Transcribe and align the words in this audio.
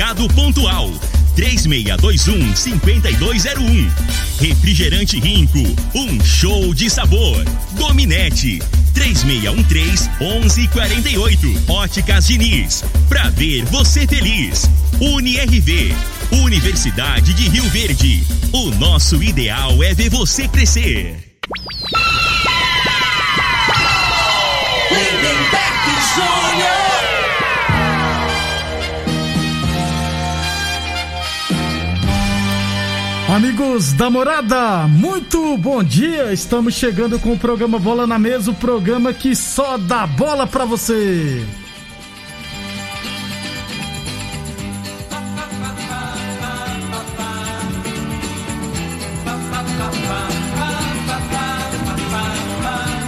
Supermercado 0.00 0.28
Pontual, 0.28 0.90
3621 1.36 2.56
5201. 2.56 3.90
Refrigerante 4.40 5.20
Rinco, 5.20 5.58
um 5.94 6.24
show 6.24 6.72
de 6.72 6.88
sabor. 6.88 7.44
Dominete, 7.72 8.62
3613 8.94 10.10
1148. 10.18 11.64
Óticas 11.68 12.26
Diniz, 12.26 12.82
pra 13.10 13.28
ver 13.28 13.62
você 13.66 14.06
feliz. 14.06 14.70
UniRV, 14.98 15.94
Universidade 16.32 17.34
de 17.34 17.50
Rio 17.50 17.68
Verde. 17.68 18.24
O 18.52 18.70
nosso 18.76 19.22
ideal 19.22 19.82
é 19.82 19.92
ver 19.92 20.08
você 20.08 20.48
crescer. 20.48 21.36
Lindenberg 24.90 25.90
Júnior. 26.14 26.89
Amigos 33.30 33.92
da 33.92 34.10
morada, 34.10 34.88
muito 34.88 35.56
bom 35.56 35.84
dia. 35.84 36.32
Estamos 36.32 36.74
chegando 36.74 37.16
com 37.20 37.32
o 37.32 37.38
programa 37.38 37.78
Bola 37.78 38.04
na 38.04 38.18
Mesa 38.18 38.50
o 38.50 38.54
programa 38.54 39.12
que 39.12 39.36
só 39.36 39.78
dá 39.78 40.04
bola 40.04 40.48
pra 40.48 40.64
você. 40.64 41.46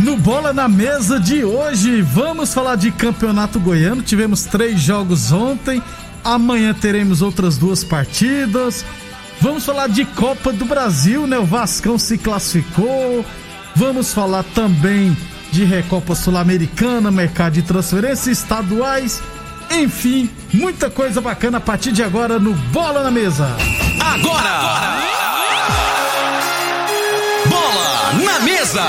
No 0.05 0.17
Bola 0.19 0.53
na 0.53 0.69
Mesa 0.69 1.19
de 1.19 1.45
hoje, 1.45 2.01
vamos 2.01 2.55
falar 2.55 2.77
de 2.77 2.93
Campeonato 2.93 3.59
Goiano. 3.59 4.03
Tivemos 4.03 4.45
três 4.45 4.81
jogos 4.81 5.33
ontem, 5.33 5.83
amanhã 6.23 6.73
teremos 6.73 7.23
outras 7.23 7.59
duas 7.59 7.83
partidas. 7.83 8.85
Vamos 9.43 9.65
falar 9.67 9.89
de 9.89 10.05
Copa 10.05 10.53
do 10.53 10.65
Brasil, 10.65 11.27
né? 11.27 11.37
O 11.37 11.45
Vascão 11.45 11.99
se 11.99 12.17
classificou. 12.17 13.27
Vamos 13.75 14.15
falar 14.15 14.45
também 14.55 15.17
de 15.51 15.65
Recopa 15.65 16.15
Sul-Americana, 16.15 17.11
mercado 17.11 17.55
de 17.55 17.63
transferência, 17.63 18.31
estaduais. 18.31 19.21
Enfim, 19.69 20.31
muita 20.55 20.89
coisa 20.89 21.21
bacana 21.21 21.59
a 21.59 21.61
partir 21.61 21.91
de 21.91 22.05
agora 22.05 22.39
no 22.39 22.55
Bola 22.55 23.03
na 23.03 23.11
Mesa. 23.11 23.49
Agora! 24.01 24.49
Bola 24.49 25.22
mesa! 28.43 28.89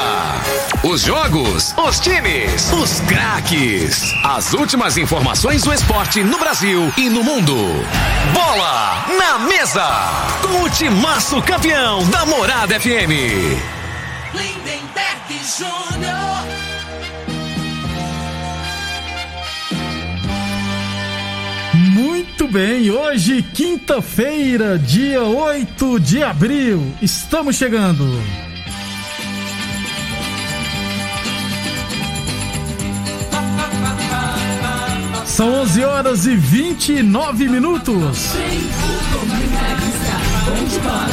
Os 0.83 1.01
jogos, 1.01 1.73
os 1.77 1.99
times, 1.99 2.71
os 2.73 2.99
craques. 3.01 4.01
As 4.23 4.53
últimas 4.53 4.97
informações 4.97 5.63
do 5.63 5.73
esporte 5.73 6.23
no 6.23 6.37
Brasil 6.39 6.91
e 6.97 7.09
no 7.09 7.23
mundo. 7.23 7.55
Bola 8.33 9.05
na 9.17 9.39
mesa! 9.39 9.85
Com 10.41 10.63
o 10.63 10.69
timaço 10.69 11.41
campeão 11.41 12.07
da 12.09 12.25
Morada 12.25 12.79
FM. 12.79 13.11
Lindenberg 14.33 15.39
Júnior. 15.57 16.43
Muito 21.73 22.47
bem, 22.47 22.89
hoje, 22.91 23.41
quinta-feira, 23.41 24.77
dia 24.77 25.21
8 25.21 25.99
de 25.99 26.23
abril, 26.23 26.93
estamos 27.01 27.55
chegando. 27.55 28.03
11 35.73 35.85
horas 35.85 36.25
e 36.28 36.35
29 36.35 37.50
minutos. 37.50 38.35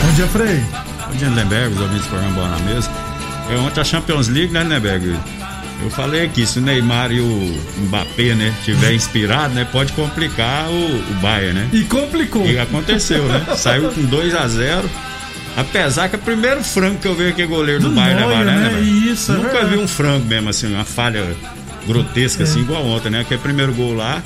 Bom 0.03 0.13
dia, 0.15 0.27
Frei. 0.27 0.63
Bom 1.09 1.17
dia, 1.17 1.29
Lindenberg, 1.29 1.75
os 1.75 1.81
ouvintes 1.81 2.05
do 2.05 2.11
programa 2.11 2.35
Bola 2.35 2.49
na 2.49 2.59
Mesa. 2.59 2.91
É, 3.49 3.57
ontem 3.57 3.81
a 3.81 3.85
Champions 3.85 4.29
League, 4.29 4.53
né, 4.53 4.63
Lindenberg? 4.63 5.17
Eu 5.83 5.89
falei 5.89 6.27
aqui, 6.27 6.45
se 6.45 6.59
o 6.59 6.63
Neymar 6.63 7.11
e 7.11 7.21
o 7.23 7.59
Mbappé, 7.87 8.35
né, 8.35 8.55
tiver 8.63 8.93
inspirado, 8.93 9.55
né, 9.55 9.67
pode 9.73 9.95
complicar 9.95 10.69
o, 10.69 10.73
o 10.75 11.15
Bayern, 11.23 11.59
né? 11.59 11.71
E 11.73 11.85
complicou. 11.85 12.45
E 12.45 12.59
aconteceu, 12.59 13.25
né? 13.29 13.47
Saiu 13.57 13.91
com 13.91 14.03
2 14.03 14.35
a 14.35 14.47
0 14.47 14.91
Apesar 15.57 16.11
que 16.11 16.17
é 16.17 16.19
o 16.19 16.23
primeiro 16.23 16.63
frango 16.63 16.99
que 16.99 17.09
eu 17.09 17.15
vejo 17.15 17.35
que 17.35 17.41
é 17.41 17.47
goleiro 17.47 17.81
do, 17.81 17.89
Do 17.89 17.95
Bayern 17.95 18.21
Neuer, 18.21 18.39
levar, 18.41 18.45
né? 18.45 18.71
né? 18.73 18.81
Isso, 18.83 19.33
é 19.33 19.37
Nunca 19.37 19.53
verdade. 19.53 19.75
vi 19.75 19.83
um 19.83 19.89
frango 19.89 20.27
mesmo, 20.27 20.51
assim, 20.51 20.71
uma 20.71 20.85
falha 20.85 21.35
grotesca, 21.87 22.45
assim, 22.45 22.61
igual 22.61 22.85
ontem, 22.85 23.09
né? 23.09 23.21
Aquele 23.21 23.41
primeiro 23.41 23.73
gol 23.73 23.95
lá, 23.95 24.23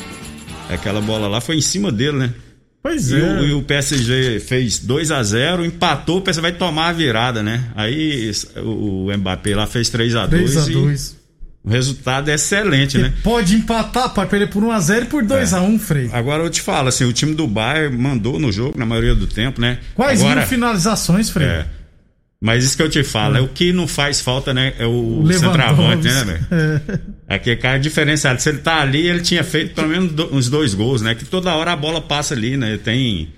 aquela 0.69 1.01
bola 1.01 1.29
lá 1.29 1.41
foi 1.41 1.57
em 1.57 1.61
cima 1.61 1.91
dele, 1.93 2.19
né? 2.19 2.35
Pois 2.83 3.11
E, 3.11 3.19
é. 3.19 3.23
o, 3.23 3.47
e 3.47 3.53
o 3.55 3.63
PSG 3.63 4.41
fez 4.41 4.79
2 4.79 5.11
a 5.11 5.23
0 5.23 5.65
empatou, 5.65 6.19
o 6.19 6.21
PSG 6.21 6.43
vai 6.43 6.53
tomar 6.53 6.89
a 6.89 6.93
virada, 6.93 7.43
né? 7.43 7.65
Aí 7.75 8.31
o, 8.63 9.11
Mbappé 9.17 9.57
lá 9.57 9.67
fez 9.67 9.89
3 9.89 10.15
a 10.17 10.27
2 10.27 10.53
3 10.53 10.67
a 10.67 10.71
e 10.71 10.75
2 10.75 11.25
o 11.65 11.71
resultado 11.71 12.31
é 12.31 12.35
excelente, 12.35 12.99
né? 12.99 13.11
Pode 13.23 13.55
empatar, 13.55 14.11
pode 14.11 14.29
perder 14.29 14.51
por 14.51 14.63
1x0 14.63 15.05
e 15.05 15.07
por 15.07 15.25
2x1, 15.25 15.79
Frei. 15.79 16.11
Agora 16.13 16.43
eu 16.43 16.51
te 16.51 16.61
falo, 16.61 16.89
assim, 16.89 17.07
o 17.07 17.13
time 17.13 17.35
do 17.35 17.47
Bayern 17.49 17.97
mandou 17.97 18.39
no 18.39 18.53
jogo 18.53 18.79
na 18.79 18.85
maioria 18.85 19.15
do 19.15 19.27
tempo, 19.27 19.63
né? 19.63 19.79
Quais 19.95 20.21
Agora, 20.21 20.41
mil 20.41 20.49
finalizações, 20.49 21.31
Frei? 21.31 21.47
é, 21.47 21.67
mas 22.47 22.63
isso 22.63 22.77
que 22.77 22.83
eu 22.83 22.91
te 22.91 23.03
falo, 23.03 23.39
é 23.39 23.41
o 23.41 23.49
que 23.49 23.73
não 23.73 23.89
faz 23.89 24.21
falta, 24.21 24.53
né? 24.53 24.75
É 24.79 24.85
o, 24.87 25.23
Lewandowski. 25.23 25.39
centroavante, 25.41 26.05
né, 26.09 26.25
velho? 26.25 26.47
É. 27.29 27.35
Aquele 27.37 27.57
cara 27.57 27.79
diferenciado. 27.79 28.43
Se 28.43 28.51
ele 28.51 28.59
tá 28.59 28.83
ali, 28.83 29.07
ele 29.07 29.21
tinha 29.21 29.43
feito 29.43 29.75
pelo 29.75 29.89
menos 29.89 30.13
do- 30.13 30.35
uns 30.35 30.51
dois 30.51 30.75
gols, 30.75 31.01
né? 31.01 31.15
Que 31.15 31.25
toda 31.25 31.55
hora 31.55 31.73
a 31.73 31.77
bola 31.77 32.03
passa 32.03 32.35
ali, 32.35 32.57
né? 32.57 32.69
Ele 32.71 32.79
tem. 32.79 33.31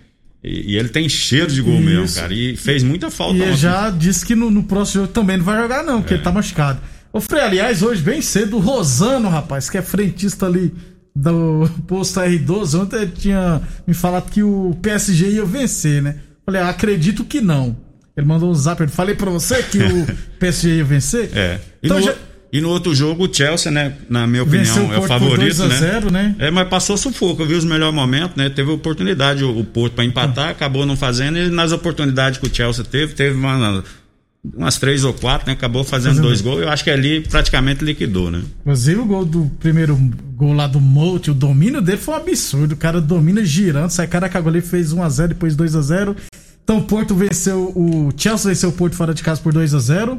E, 0.43 0.73
e 0.73 0.77
ele 0.77 0.89
tem 0.89 1.09
cheiro 1.09 1.51
de 1.53 1.63
gol 1.63 1.79
mesmo, 1.81 2.05
Isso. 2.05 2.21
cara. 2.21 2.35
E 2.35 2.57
fez 2.57 2.83
muita 2.83 3.09
falta 3.11 3.35
E 3.37 3.43
ele 3.43 3.51
ontem. 3.53 3.61
já 3.61 3.91
disse 3.91 4.27
que 4.27 4.35
no, 4.35 4.51
no 4.51 4.65
próximo 4.65 5.03
jogo 5.03 5.13
também 5.15 5.37
não 5.37 5.45
vai 5.45 5.61
jogar, 5.63 5.85
não, 5.85 5.99
É. 5.99 6.01
porque 6.01 6.15
ele 6.15 6.23
tá 6.25 6.33
machucado. 6.33 6.81
Ô, 7.13 7.21
Frei, 7.21 7.41
aliás, 7.43 7.83
hoje, 7.83 8.03
bem 8.03 8.21
cedo, 8.21 8.57
o 8.57 8.61
Rosano, 8.61 9.29
rapaz, 9.29 9.71
que 9.71 9.79
é 9.79 9.83
frentista 9.83 10.47
ali 10.47 10.75
do 11.15 11.69
posto 11.87 12.21
R12, 12.21 12.79
ontem 12.81 12.97
ele 13.03 13.13
tinha 13.17 13.63
me 13.87 13.95
falado 13.95 14.31
que 14.31 14.43
o 14.43 14.77
PSG 14.83 15.31
ia 15.31 15.45
vencer, 15.45 16.03
né? 16.03 16.17
Falei, 16.45 16.61
ah, 16.61 16.69
acredito 16.69 17.25
que 17.25 17.41
não. 17.41 17.77
Ele 18.17 18.27
mandou 18.27 18.51
um 18.51 18.55
zap, 18.55 18.83
ele 18.83 18.91
falei 18.91 19.15
pra 19.15 19.31
você 19.31 19.63
que 19.63 19.79
o 19.79 20.07
PSG 20.41 20.77
ia 20.79 20.85
vencer? 20.85 21.31
É. 21.35 21.59
E, 21.83 21.87
Então 21.87 21.99
no, 22.01 22.07
já- 22.07 22.15
e 22.53 22.61
no 22.61 22.71
outro 22.71 22.95
jogo, 22.95 23.27
o 23.29 23.35
Chelsea, 23.35 23.71
né? 23.71 23.93
Na 24.09 24.27
minha 24.27 24.43
opinião, 24.43 24.93
é 24.95 24.99
o 24.99 25.03
favorito, 25.03 25.41
2 25.41 25.61
a 25.61 25.67
né? 25.69 25.77
0, 25.77 26.11
né? 26.11 26.35
É, 26.39 26.51
mas 26.51 26.69
passou 26.69 26.97
sufoco. 26.97 27.43
Eu 27.43 27.47
vi 27.47 27.55
os 27.55 27.65
melhores 27.65 27.95
momentos, 27.95 28.37
né? 28.37 28.49
Teve 28.49 28.71
oportunidade 28.71 29.45
o, 29.45 29.59
o 29.59 29.65
Porto 29.65 29.93
pra 29.95 30.05
empatar, 30.05 30.49
acabou 30.49 30.87
não 30.87 30.97
fazendo. 30.97 31.37
E 31.37 31.51
nas 31.51 31.73
oportunidades 31.73 32.39
que 32.39 32.47
o 32.47 32.55
Chelsea 32.55 32.85
teve, 32.85 33.13
teve 33.15 33.37
uma- 33.37 33.85
umas 34.57 34.79
três 34.79 35.05
ou 35.05 35.13
quatro, 35.13 35.47
né? 35.49 35.53
Acabou 35.53 35.85
fazendo 35.85 36.11
Fazendo- 36.13 36.25
dois 36.29 36.41
gols. 36.41 36.63
Eu 36.63 36.69
acho 36.71 36.85
que 36.85 36.91
ali 36.91 37.21
praticamente 37.21 37.85
liquidou, 37.85 38.31
né? 38.31 38.41
Inclusive 38.61 39.01
o 39.01 39.05
gol 39.05 39.25
do 39.27 39.51
primeiro 39.59 39.95
gol 40.35 40.53
lá 40.55 40.67
do 40.67 40.81
Mout, 40.81 41.31
o 41.31 41.35
domínio 41.35 41.83
dele 41.83 41.99
foi 41.99 42.15
um 42.15 42.17
absurdo. 42.19 42.73
O 42.73 42.77
cara 42.77 43.01
domina 43.01 43.45
girando, 43.45 43.91
sai 43.91 44.07
cara 44.07 44.29
que 44.29 44.37
a 44.37 44.41
goleiro 44.41 44.67
fez 44.67 44.95
1x0, 44.95 45.29
depois 45.29 45.55
2x0. 45.57 46.15
Então 46.67 46.79
o 46.79 46.83
Porto 46.83 47.15
venceu, 47.15 47.73
o 47.77 48.11
Chelsea 48.17 48.49
venceu 48.51 48.71
o 48.71 48.73
Porto 48.73 48.97
fora 48.97 49.15
de 49.15 49.23
casa 49.23 49.41
por 49.41 49.55
2x0. 49.55 50.19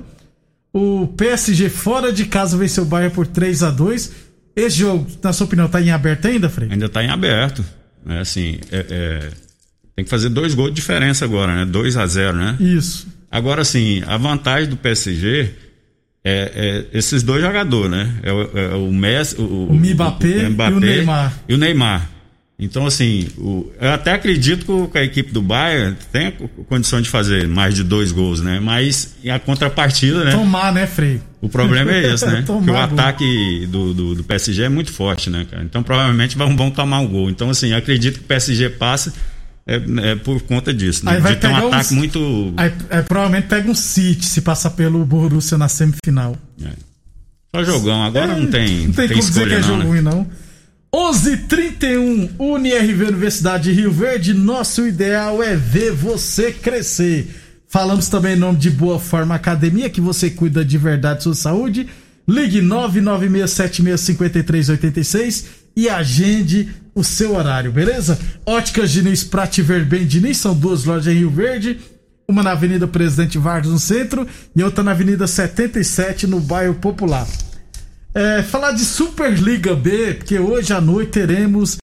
O 0.73 1.07
PSG 1.17 1.67
fora 1.69 2.09
de 2.13 2.23
casa 2.25 2.55
venceu 2.55 2.83
o 2.83 2.85
Bayern 2.85 3.13
por 3.13 3.27
3x2. 3.27 4.11
Esse 4.55 4.77
jogo, 4.77 5.05
na 5.21 5.33
sua 5.33 5.45
opinião, 5.45 5.67
tá 5.67 5.81
em 5.81 5.91
aberto 5.91 6.25
ainda, 6.27 6.47
Frei? 6.49 6.69
Ainda 6.71 6.87
tá 6.87 7.03
em 7.03 7.09
aberto. 7.09 7.65
É 8.07 8.19
assim, 8.19 8.59
é- 8.71 8.85
é, 8.89 9.29
tem 9.93 10.05
que 10.05 10.09
fazer 10.09 10.29
dois 10.29 10.53
gols 10.53 10.69
de 10.69 10.75
diferença 10.75 11.25
agora, 11.25 11.53
né? 11.53 11.65
2 11.65 11.97
a 11.97 12.07
0 12.07 12.37
né? 12.37 12.55
Isso. 12.61 13.07
Agora, 13.29 13.61
assim, 13.61 14.01
a 14.07 14.15
vantagem 14.15 14.69
do 14.69 14.77
PSG 14.77 15.49
é, 16.23 16.85
é 16.93 16.97
esses 16.97 17.23
dois 17.23 17.41
jogadores, 17.43 17.91
né? 17.91 18.15
É, 18.23 18.31
o- 18.31 18.57
é 18.57 18.75
o 18.75 18.93
Messi, 18.93 19.35
o, 19.37 19.67
O 19.69 19.73
Mbappé 20.49 20.71
e 20.71 20.73
o 20.73 20.79
Neymar. 20.79 21.33
e 21.49 21.53
o 21.53 21.57
Neymar. 21.57 22.09
Então, 22.59 22.87
assim, 22.87 23.27
o- 23.37 23.71
eu 23.79 23.91
até 23.93 24.13
acredito 24.13 24.89
que 24.91 24.97
a 24.97 25.03
equipe 25.03 25.31
do 25.31 25.43
Bayern 25.43 25.95
tem 26.11 26.31
condição 26.67 26.99
de 26.99 27.07
fazer 27.07 27.47
mais 27.47 27.75
de 27.75 27.83
dois 27.83 28.11
gols, 28.11 28.41
né? 28.41 28.59
Mas 28.59 29.15
a 29.31 29.37
contrapartida, 29.37 30.23
né? 30.25 30.31
Tomar, 30.31 30.73
né, 30.73 30.87
Frei? 30.87 31.21
O 31.39 31.47
problema 31.47 31.91
é 31.91 32.13
esse, 32.13 32.25
né? 32.25 32.41
Tomar 32.47 32.63
que 32.63 32.71
o 32.71 32.77
ataque 32.77 33.67
do, 33.67 33.93
do, 33.93 34.15
do 34.15 34.23
PSG 34.23 34.63
é 34.63 34.69
muito 34.69 34.91
forte, 34.91 35.29
né, 35.29 35.45
cara? 35.49 35.63
Então 35.63 35.83
provavelmente 35.83 36.35
vão, 36.35 36.55
vão 36.57 36.71
tomar 36.71 36.99
um 37.01 37.07
gol. 37.07 37.29
Então, 37.29 37.47
assim, 37.51 37.69
eu 37.73 37.77
acredito 37.77 38.15
que 38.17 38.25
o 38.25 38.27
PSG 38.27 38.69
passa 38.71 39.13
é, 39.67 39.75
é 40.11 40.15
por 40.15 40.41
conta 40.41 40.73
disso, 40.73 41.05
né? 41.05 41.11
Aí 41.11 41.21
vai 41.21 41.35
de 41.35 41.41
ter 41.41 41.47
um 41.49 41.55
ataque 41.57 41.93
uns- 41.93 41.97
muito. 41.97 42.53
Aí, 42.57 42.71
aí 42.89 43.03
provavelmente 43.03 43.47
pega 43.49 43.69
um 43.69 43.75
City 43.75 44.25
se 44.25 44.41
passar 44.41 44.71
pelo 44.71 45.05
Borussia 45.05 45.59
na 45.59 45.67
semifinal. 45.67 46.35
Só 47.55 47.63
jogão. 47.63 48.01
Agora 48.03 48.35
não 48.35 48.47
tem, 48.47 48.87
Não 48.87 48.93
tem, 48.93 49.07
como 49.09 49.19
dizer 49.19 49.47
que 49.47 49.53
escolha, 49.53 49.53
é 49.53 49.59
não, 49.59 49.67
jogo 49.67 49.79
né? 49.79 49.85
ruim, 49.85 50.01
não. 50.01 50.27
11:31 50.97 52.31
UniRV 52.39 53.09
Universidade 53.09 53.65
de 53.65 53.71
Rio 53.71 53.91
Verde. 53.91 54.33
Nosso 54.33 54.87
ideal 54.87 55.43
é 55.43 55.55
ver 55.55 55.91
você 55.91 56.51
crescer. 56.51 57.27
Falamos 57.67 58.09
também 58.09 58.33
em 58.33 58.39
nome 58.39 58.57
de 58.57 58.71
Boa 58.71 58.99
Forma 58.99 59.35
Academia, 59.35 59.91
que 59.91 60.01
você 60.01 60.31
cuida 60.31 60.65
de 60.65 60.75
verdade 60.75 61.19
da 61.19 61.21
sua 61.21 61.35
saúde. 61.35 61.87
Ligue 62.27 62.63
996765386 62.63 65.45
e 65.75 65.87
agende 65.87 66.69
o 66.95 67.03
seu 67.03 67.35
horário, 67.35 67.71
beleza? 67.71 68.17
Óticas 68.43 68.89
Diniz 68.89 69.23
pra 69.23 69.45
te 69.45 69.61
ver 69.61 69.85
bem, 69.85 70.03
Diniz, 70.03 70.37
são 70.37 70.55
duas 70.55 70.83
lojas 70.83 71.13
em 71.13 71.19
Rio 71.19 71.29
Verde, 71.29 71.77
uma 72.27 72.41
na 72.41 72.53
Avenida 72.53 72.87
Presidente 72.87 73.37
Vargas 73.37 73.71
no 73.71 73.77
centro 73.77 74.25
e 74.55 74.63
outra 74.63 74.83
na 74.83 74.89
Avenida 74.91 75.27
77 75.27 76.25
no 76.25 76.39
bairro 76.39 76.73
Popular. 76.73 77.27
É, 78.17 78.41
falar 78.41 78.71
de 78.71 78.83
Superliga 78.83 79.75
B, 79.75 80.15
porque 80.15 80.39
hoje 80.39 80.73
à 80.73 80.81
noite 80.81 81.11
teremos 81.11 81.77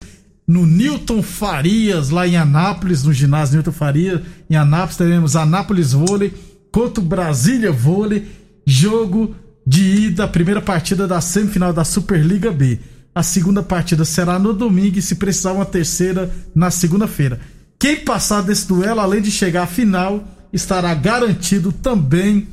no 0.48 0.66
Newton 0.66 1.22
Farias, 1.22 2.10
lá 2.10 2.25
em 2.25 2.38
Anápolis, 2.38 3.04
no 3.04 3.12
ginásio 3.12 3.56
Newton 3.56 3.74
Farias, 3.74 4.22
em 4.50 4.56
Anápolis, 4.56 4.95
teremos 4.95 5.36
Anápolis 5.36 5.92
Vôlei 5.92 6.33
contra 6.72 7.04
o 7.04 7.06
Brasília 7.06 7.69
Vôlei, 7.69 8.28
jogo 8.66 9.36
de 9.68 9.83
ida, 9.83 10.25
primeira 10.25 10.62
partida 10.62 11.06
da 11.06 11.19
semifinal 11.19 11.74
da 11.74 11.83
Superliga 11.83 12.50
B. 12.50 12.80
A 13.13 13.24
segunda 13.24 13.62
partida 13.62 14.06
será 14.06 14.39
no 14.39 14.54
domingo 14.54 15.00
e, 15.00 15.01
se 15.01 15.16
precisar, 15.16 15.51
uma 15.51 15.66
terceira 15.66 16.31
na 16.56 16.72
segunda-feira. 16.72 17.42
Quem 17.77 18.06
passar 18.06 18.42
desse 18.42 18.69
duelo, 18.69 19.01
além 19.01 19.22
de 19.22 19.31
chegar 19.31 19.63
à 19.63 19.68
final, 19.68 20.24
estará 20.54 20.94
garantido 20.94 21.74
também 21.74 22.48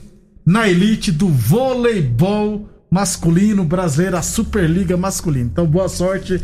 na 0.44 0.68
elite 0.68 1.12
do 1.12 1.28
voleibol 1.28 2.68
masculino 2.90 3.64
brasileiro, 3.64 4.16
a 4.16 4.22
Superliga 4.22 4.96
masculina. 4.96 5.50
Então, 5.52 5.66
boa 5.66 5.88
sorte 5.88 6.40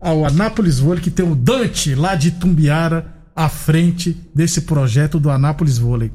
ao 0.00 0.24
Anápolis 0.24 0.78
Vôlei, 0.78 1.02
que 1.02 1.10
tem 1.10 1.30
o 1.30 1.34
Dante 1.34 1.94
lá 1.94 2.14
de 2.14 2.30
Tumbiara 2.32 3.14
à 3.34 3.48
frente 3.48 4.16
desse 4.34 4.62
projeto 4.62 5.18
do 5.18 5.30
Anápolis 5.30 5.78
Vôlei. 5.78 6.12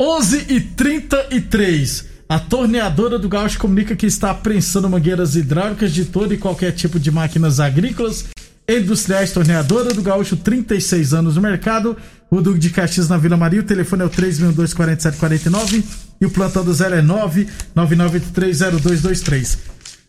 11 0.00 0.46
e 0.48 0.60
33 0.60 2.18
a 2.28 2.38
torneadora 2.38 3.18
do 3.18 3.26
Gaúcho 3.26 3.58
comunica 3.58 3.96
que 3.96 4.04
está 4.04 4.30
apreensando 4.30 4.88
mangueiras 4.88 5.34
hidráulicas 5.34 5.94
de 5.94 6.04
todo 6.04 6.34
e 6.34 6.36
qualquer 6.36 6.72
tipo 6.72 7.00
de 7.00 7.10
máquinas 7.10 7.58
agrícolas 7.58 8.26
industriais. 8.68 9.32
Torneadora 9.32 9.94
do 9.94 10.02
Gaúcho, 10.02 10.36
36 10.36 11.14
anos 11.14 11.36
no 11.36 11.40
mercado. 11.40 11.96
O 12.30 12.42
de 12.42 12.68
Caxias 12.68 13.08
na 13.08 13.16
Vila 13.16 13.38
Maria. 13.38 13.60
O 13.60 13.64
telefone 13.64 14.02
é 14.02 14.04
o 14.04 14.10
3624749 14.10 15.82
e 16.20 16.26
o 16.26 16.30
plantão 16.30 16.64
do 16.64 16.74
zero 16.74 16.94
é 16.94 17.02
999830223. 17.02 19.58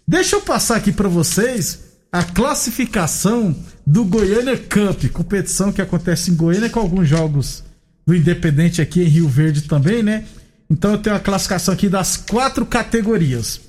Deixa 0.07 0.35
eu 0.35 0.41
passar 0.41 0.77
aqui 0.77 0.91
para 0.91 1.07
vocês 1.07 1.89
a 2.11 2.23
classificação 2.23 3.55
do 3.85 4.03
Goiânia 4.03 4.57
Cup, 4.57 5.05
competição 5.11 5.71
que 5.71 5.81
acontece 5.81 6.31
em 6.31 6.35
Goiânia 6.35 6.69
com 6.69 6.79
alguns 6.79 7.07
jogos 7.07 7.63
do 8.05 8.15
Independente 8.15 8.81
aqui 8.81 9.03
em 9.03 9.07
Rio 9.07 9.27
Verde 9.27 9.63
também, 9.63 10.01
né? 10.01 10.25
Então 10.69 10.91
eu 10.91 10.97
tenho 10.97 11.15
a 11.15 11.19
classificação 11.19 11.73
aqui 11.73 11.87
das 11.87 12.17
quatro 12.17 12.65
categorias. 12.65 13.61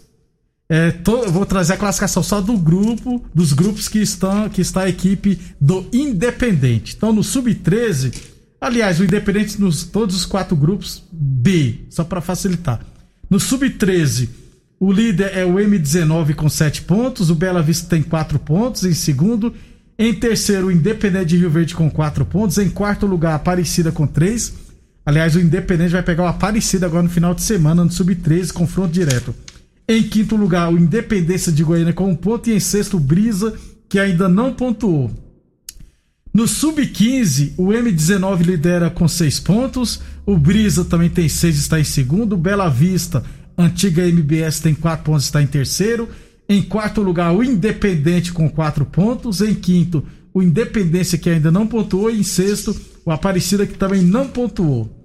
É, 0.69 0.93
tô, 0.93 1.29
vou 1.31 1.45
trazer 1.45 1.73
a 1.73 1.77
classificação 1.77 2.23
só 2.23 2.41
do 2.41 2.57
grupo, 2.57 3.25
dos 3.35 3.53
grupos 3.53 3.89
que 3.89 3.99
estão, 3.99 4.49
que 4.49 4.61
está 4.61 4.83
a 4.83 4.89
equipe 4.89 5.39
do 5.61 5.87
Independente. 5.93 6.95
Então 6.97 7.13
no 7.13 7.25
sub-13, 7.25 8.15
aliás, 8.61 9.01
o 9.01 9.05
Independente 9.05 9.61
nos 9.61 9.85
todos 9.85 10.15
os 10.15 10.27
quatro 10.27 10.57
grupos 10.57 11.03
B, 11.11 11.87
só 11.89 12.05
para 12.05 12.21
facilitar. 12.21 12.81
No 13.29 13.41
sub-13, 13.41 14.29
o 14.79 14.93
líder 14.93 15.37
é 15.37 15.45
o 15.45 15.55
M19 15.55 16.35
com 16.35 16.49
7 16.49 16.83
pontos, 16.83 17.31
o 17.31 17.35
Bela 17.35 17.62
Vista 17.62 17.89
tem 17.89 18.03
4 18.03 18.39
pontos 18.39 18.85
em 18.85 18.95
segundo, 18.95 19.55
em 19.99 20.12
terceiro 20.15 20.67
o 20.67 20.73
Independente 20.73 21.27
de 21.27 21.37
Rio 21.37 21.51
Verde 21.51 21.75
com 21.75 21.91
4 21.91 22.25
pontos, 22.25 22.59
em 22.59 22.69
quarto 22.69 23.07
lugar 23.07 23.35
Aparecida 23.35 23.93
com 23.93 24.07
3 24.07 24.71
Aliás, 25.05 25.35
o 25.35 25.41
Independente 25.41 25.93
vai 25.93 26.03
pegar 26.03 26.25
o 26.25 26.29
Aparecida 26.29 26.87
agora 26.87 27.03
no 27.03 27.09
final 27.09 27.35
de 27.35 27.43
semana, 27.43 27.85
no 27.85 27.91
Sub-13, 27.91 28.53
confronto 28.53 28.93
direto. 28.93 29.35
Em 29.89 30.03
quinto 30.03 30.37
lugar, 30.37 30.73
o 30.73 30.79
Independência 30.79 31.51
de 31.51 31.65
Goiânia 31.65 31.93
com 31.93 32.09
um 32.09 32.15
ponto. 32.15 32.49
E 32.49 32.53
em 32.53 32.61
sexto, 32.61 32.97
o 32.97 33.01
Brisa, 33.01 33.55
que 33.89 33.99
ainda 33.99 34.29
não 34.29 34.53
pontuou. 34.53 35.11
No 36.32 36.47
Sub-15, 36.47 37.55
o 37.56 37.69
M19 37.69 38.43
lidera 38.43 38.88
com 38.88 39.09
seis 39.09 39.41
pontos. 39.41 40.00
O 40.25 40.38
Brisa 40.38 40.85
também 40.85 41.11
tem 41.11 41.29
seis, 41.29 41.56
está 41.56 41.81
em 41.81 41.85
segundo. 41.85 42.37
Bela 42.37 42.69
Vista, 42.69 43.25
antiga 43.59 44.06
MBS, 44.06 44.61
tem 44.61 44.75
quatro 44.75 45.05
pontos, 45.05 45.25
está 45.25 45.43
em 45.43 45.47
terceiro. 45.47 46.09
Em 46.49 46.62
quarto 46.62 47.03
lugar, 47.03 47.35
o 47.35 47.43
Independente 47.43 48.32
com 48.32 48.49
quatro 48.49 48.85
pontos. 48.85 49.41
Em 49.41 49.55
quinto, 49.55 50.05
o 50.32 50.41
Independência, 50.41 51.19
que 51.19 51.31
ainda 51.31 51.50
não 51.50 51.67
pontuou. 51.67 52.11
E 52.11 52.21
em 52.21 52.23
sexto, 52.23 52.75
o 53.05 53.11
Aparecida, 53.11 53.67
que 53.67 53.77
também 53.77 54.03
não 54.03 54.29
pontuou. 54.29 54.97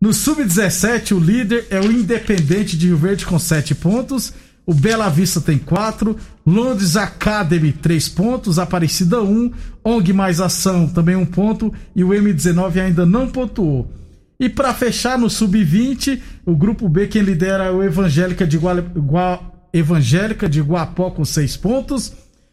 No 0.00 0.12
Sub-17, 0.12 1.12
o 1.16 1.20
líder 1.20 1.66
é 1.70 1.80
o 1.80 1.90
Independente 1.90 2.76
de 2.76 2.86
Rio 2.86 2.96
Verde 2.96 3.26
com 3.26 3.38
7 3.38 3.74
pontos. 3.74 4.32
O 4.64 4.72
Bela 4.72 5.08
Vista 5.08 5.40
tem 5.40 5.58
4. 5.58 6.16
Londres 6.46 6.96
Academy, 6.96 7.72
3 7.72 8.08
pontos. 8.08 8.58
Aparecida 8.58 9.20
1. 9.20 9.50
ONG 9.84 10.12
Mais 10.12 10.40
Ação, 10.40 10.88
também 10.88 11.16
1 11.16 11.26
ponto. 11.26 11.72
E 11.94 12.04
o 12.04 12.08
M19 12.08 12.80
ainda 12.80 13.04
não 13.04 13.28
pontuou. 13.28 13.90
E 14.38 14.48
para 14.48 14.74
fechar 14.74 15.18
no 15.18 15.30
Sub-20, 15.30 16.20
o 16.44 16.56
grupo 16.56 16.88
B, 16.88 17.06
quem 17.06 17.22
lidera 17.22 17.64
é 17.64 17.70
o 17.70 17.82
Evangélica 17.82 18.46
de, 18.46 18.58
Gua... 18.58 18.80
Gua... 18.80 19.40
Evangélica 19.72 20.48
de 20.48 20.60
Guapó 20.60 21.10
com 21.10 21.24
6 21.24 21.56
pontos. 21.56 22.12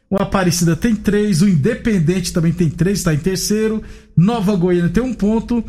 O 0.09 0.15
Aparecida 0.15 0.75
tem 0.75 0.95
3. 0.95 1.41
O 1.41 1.50
Independente 1.50 2.33
também 2.33 2.53
tem 2.53 2.69
3, 2.69 2.97
está 2.97 3.13
em 3.13 3.18
terceiro. 3.18 3.83
Nova 4.16 4.56
Goiânia 4.56 4.89
tem 4.89 5.04
1 5.04 5.06
um 5.06 5.13
ponto 5.13 5.63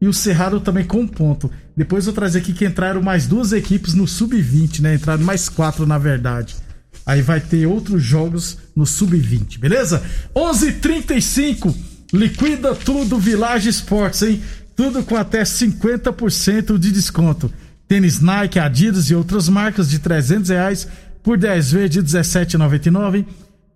e 0.00 0.06
o 0.06 0.12
Cerrado 0.12 0.60
também 0.60 0.84
com 0.84 1.00
um 1.00 1.08
ponto. 1.08 1.50
Depois 1.76 2.06
eu 2.06 2.12
trazer 2.12 2.38
aqui 2.38 2.52
que 2.52 2.64
entraram 2.64 3.02
mais 3.02 3.26
duas 3.26 3.52
equipes 3.52 3.94
no 3.94 4.06
sub-20, 4.06 4.80
né? 4.80 4.94
Entraram 4.94 5.24
mais 5.24 5.48
quatro, 5.48 5.86
na 5.86 5.98
verdade. 5.98 6.56
Aí 7.04 7.22
vai 7.22 7.40
ter 7.40 7.66
outros 7.66 8.02
jogos 8.02 8.58
no 8.74 8.84
sub-20, 8.84 9.58
beleza? 9.58 10.02
11:35 10.34 11.74
liquida 12.12 12.74
tudo 12.74 13.18
Village 13.18 13.68
Sports, 13.68 14.22
hein? 14.22 14.42
Tudo 14.74 15.02
com 15.02 15.16
até 15.16 15.42
50% 15.42 16.78
de 16.78 16.92
desconto. 16.92 17.50
Tênis 17.88 18.20
Nike, 18.20 18.58
Adidas 18.58 19.10
e 19.10 19.14
outras 19.14 19.48
marcas 19.48 19.88
de 19.88 19.98
300 19.98 20.50
reais 20.50 20.88
por 21.22 21.38
10 21.38 21.72
vezes 21.72 21.90
de 21.90 22.02
17,99. 22.02 23.24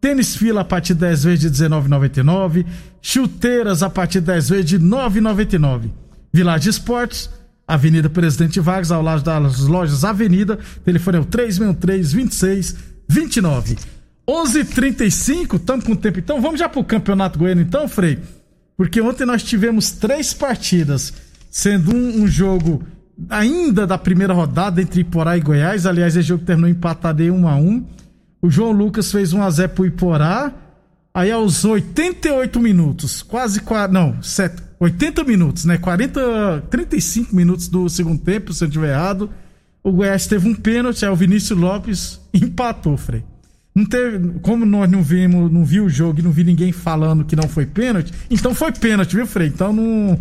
Tênis 0.01 0.37
fila 0.37 0.63
a 0.63 0.65
partir 0.65 0.95
de 0.95 1.01
10 1.01 1.25
vezes 1.25 1.41
de 1.41 1.51
19,99. 1.51 2.67
Chuteiras 3.01 3.83
a 3.83 3.91
partir 3.91 4.21
de 4.21 4.27
10 4.27 4.49
vezes 4.49 4.67
de 4.67 4.79
9,99. 4.79 5.91
Village 6.33 6.71
Esportes, 6.71 7.31
Avenida 7.67 8.09
Presidente 8.09 8.61
Vargas, 8.61 8.91
ao 8.91 9.03
lado 9.03 9.23
das 9.23 9.61
lojas 9.61 10.05
Avenida. 10.05 10.59
Telefone 10.85 11.19
é 11.19 11.21
o 11.21 11.25
363 11.25 12.13
2629 12.13 13.77
11:35, 14.31 15.57
estamos 15.57 15.85
com 15.85 15.97
tempo. 15.97 16.21
Então 16.21 16.41
vamos 16.41 16.61
já 16.61 16.69
pro 16.69 16.85
Campeonato 16.85 17.39
Goiano 17.39 17.61
então, 17.61 17.89
Frei? 17.89 18.19
Porque 18.77 19.01
ontem 19.01 19.27
nós 19.27 19.43
tivemos 19.43 19.91
três 19.91 20.33
partidas, 20.33 21.13
sendo 21.51 21.95
um, 21.95 22.23
um 22.23 22.27
jogo 22.29 22.83
ainda 23.29 23.87
da 23.87 23.99
primeira 23.99 24.33
rodada 24.33 24.81
entre 24.81 25.01
Iporá 25.01 25.37
e 25.37 25.41
Goiás. 25.41 25.85
Aliás, 25.85 26.17
esse 26.17 26.29
jogo 26.29 26.45
terminou 26.45 26.71
empatado 26.71 27.23
em 27.23 27.31
1 27.31 27.49
a 27.49 27.57
1. 27.57 27.87
O 28.41 28.49
João 28.51 28.71
Lucas 28.71 29.11
fez 29.11 29.33
1 29.33 29.43
a 29.43 29.51
0 29.51 29.69
pro 29.71 29.87
Iporá. 29.87 30.53
Aí 31.13 31.31
aos 31.31 31.65
88 31.65 32.61
minutos, 32.61 33.21
quase 33.21 33.61
não, 33.91 34.23
80 34.81 35.25
minutos, 35.25 35.67
né? 35.67 35.77
40, 35.77 36.65
35 36.71 37.37
minutos 37.37 37.69
do 37.69 37.89
segundo 37.91 38.19
tempo, 38.19 38.53
se 38.55 38.65
eu 38.65 38.69
estiver 38.69 38.95
errado. 38.95 39.31
O 39.85 39.93
Goiás 39.93 40.27
teve 40.27 40.49
um 40.49 40.55
pênalti, 40.55 41.05
aí 41.05 41.11
o 41.11 41.17
Vinícius 41.17 41.59
Lopes 41.59 42.21
empatou, 42.33 42.97
Frei. 42.97 43.23
Não 43.75 43.85
teve, 43.85 44.41
como 44.41 44.65
nós 44.65 44.91
não 44.91 45.03
vimos, 45.03 45.53
não 45.53 45.65
viu 45.65 45.85
o 45.85 45.89
jogo 45.89 46.21
e 46.21 46.23
não 46.23 46.33
vi 46.33 46.45
ninguém 46.45 46.73
falando 46.73 47.25
que 47.25 47.37
não 47.37 47.49
foi 47.49 47.67
pênalti, 47.67 48.13
então 48.31 48.55
foi 48.55 48.73
pênalti, 48.73 49.15
viu, 49.15 49.27
Frei? 49.27 49.49
Então 49.49 49.73
não. 49.73 50.19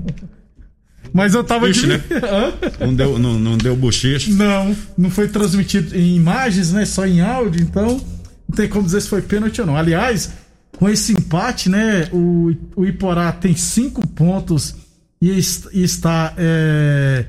Mas 1.12 1.34
eu 1.34 1.44
tava 1.44 1.68
Ixi, 1.70 1.88
né? 1.88 2.01
não 2.80 2.94
deu, 2.94 3.18
não, 3.18 3.39
não 3.39 3.58
deu 3.58 3.75
bochicho. 3.75 4.32
Não, 4.34 4.75
não 4.98 5.10
foi 5.10 5.28
transmitido 5.28 5.96
em 5.96 6.16
imagens, 6.16 6.72
né? 6.72 6.86
Só 6.86 7.08
em 7.08 7.22
áudio, 7.22 7.62
então 7.62 8.00
não 8.48 8.56
tem 8.56 8.68
como 8.68 8.86
dizer 8.86 9.01
se 9.01 9.10
foi 9.10 9.22
pênalti 9.22 9.60
ou 9.62 9.68
não. 9.68 9.75
Aliás, 9.75 10.34
com 10.79 10.88
esse 10.88 11.12
empate, 11.12 11.69
né? 11.69 12.07
O, 12.13 12.55
o 12.74 12.86
Iporá 12.86 13.33
tem 13.33 13.53
cinco 13.53 14.07
pontos 14.07 14.74
e, 15.21 15.29
está 15.74 16.33
é, 16.38 17.25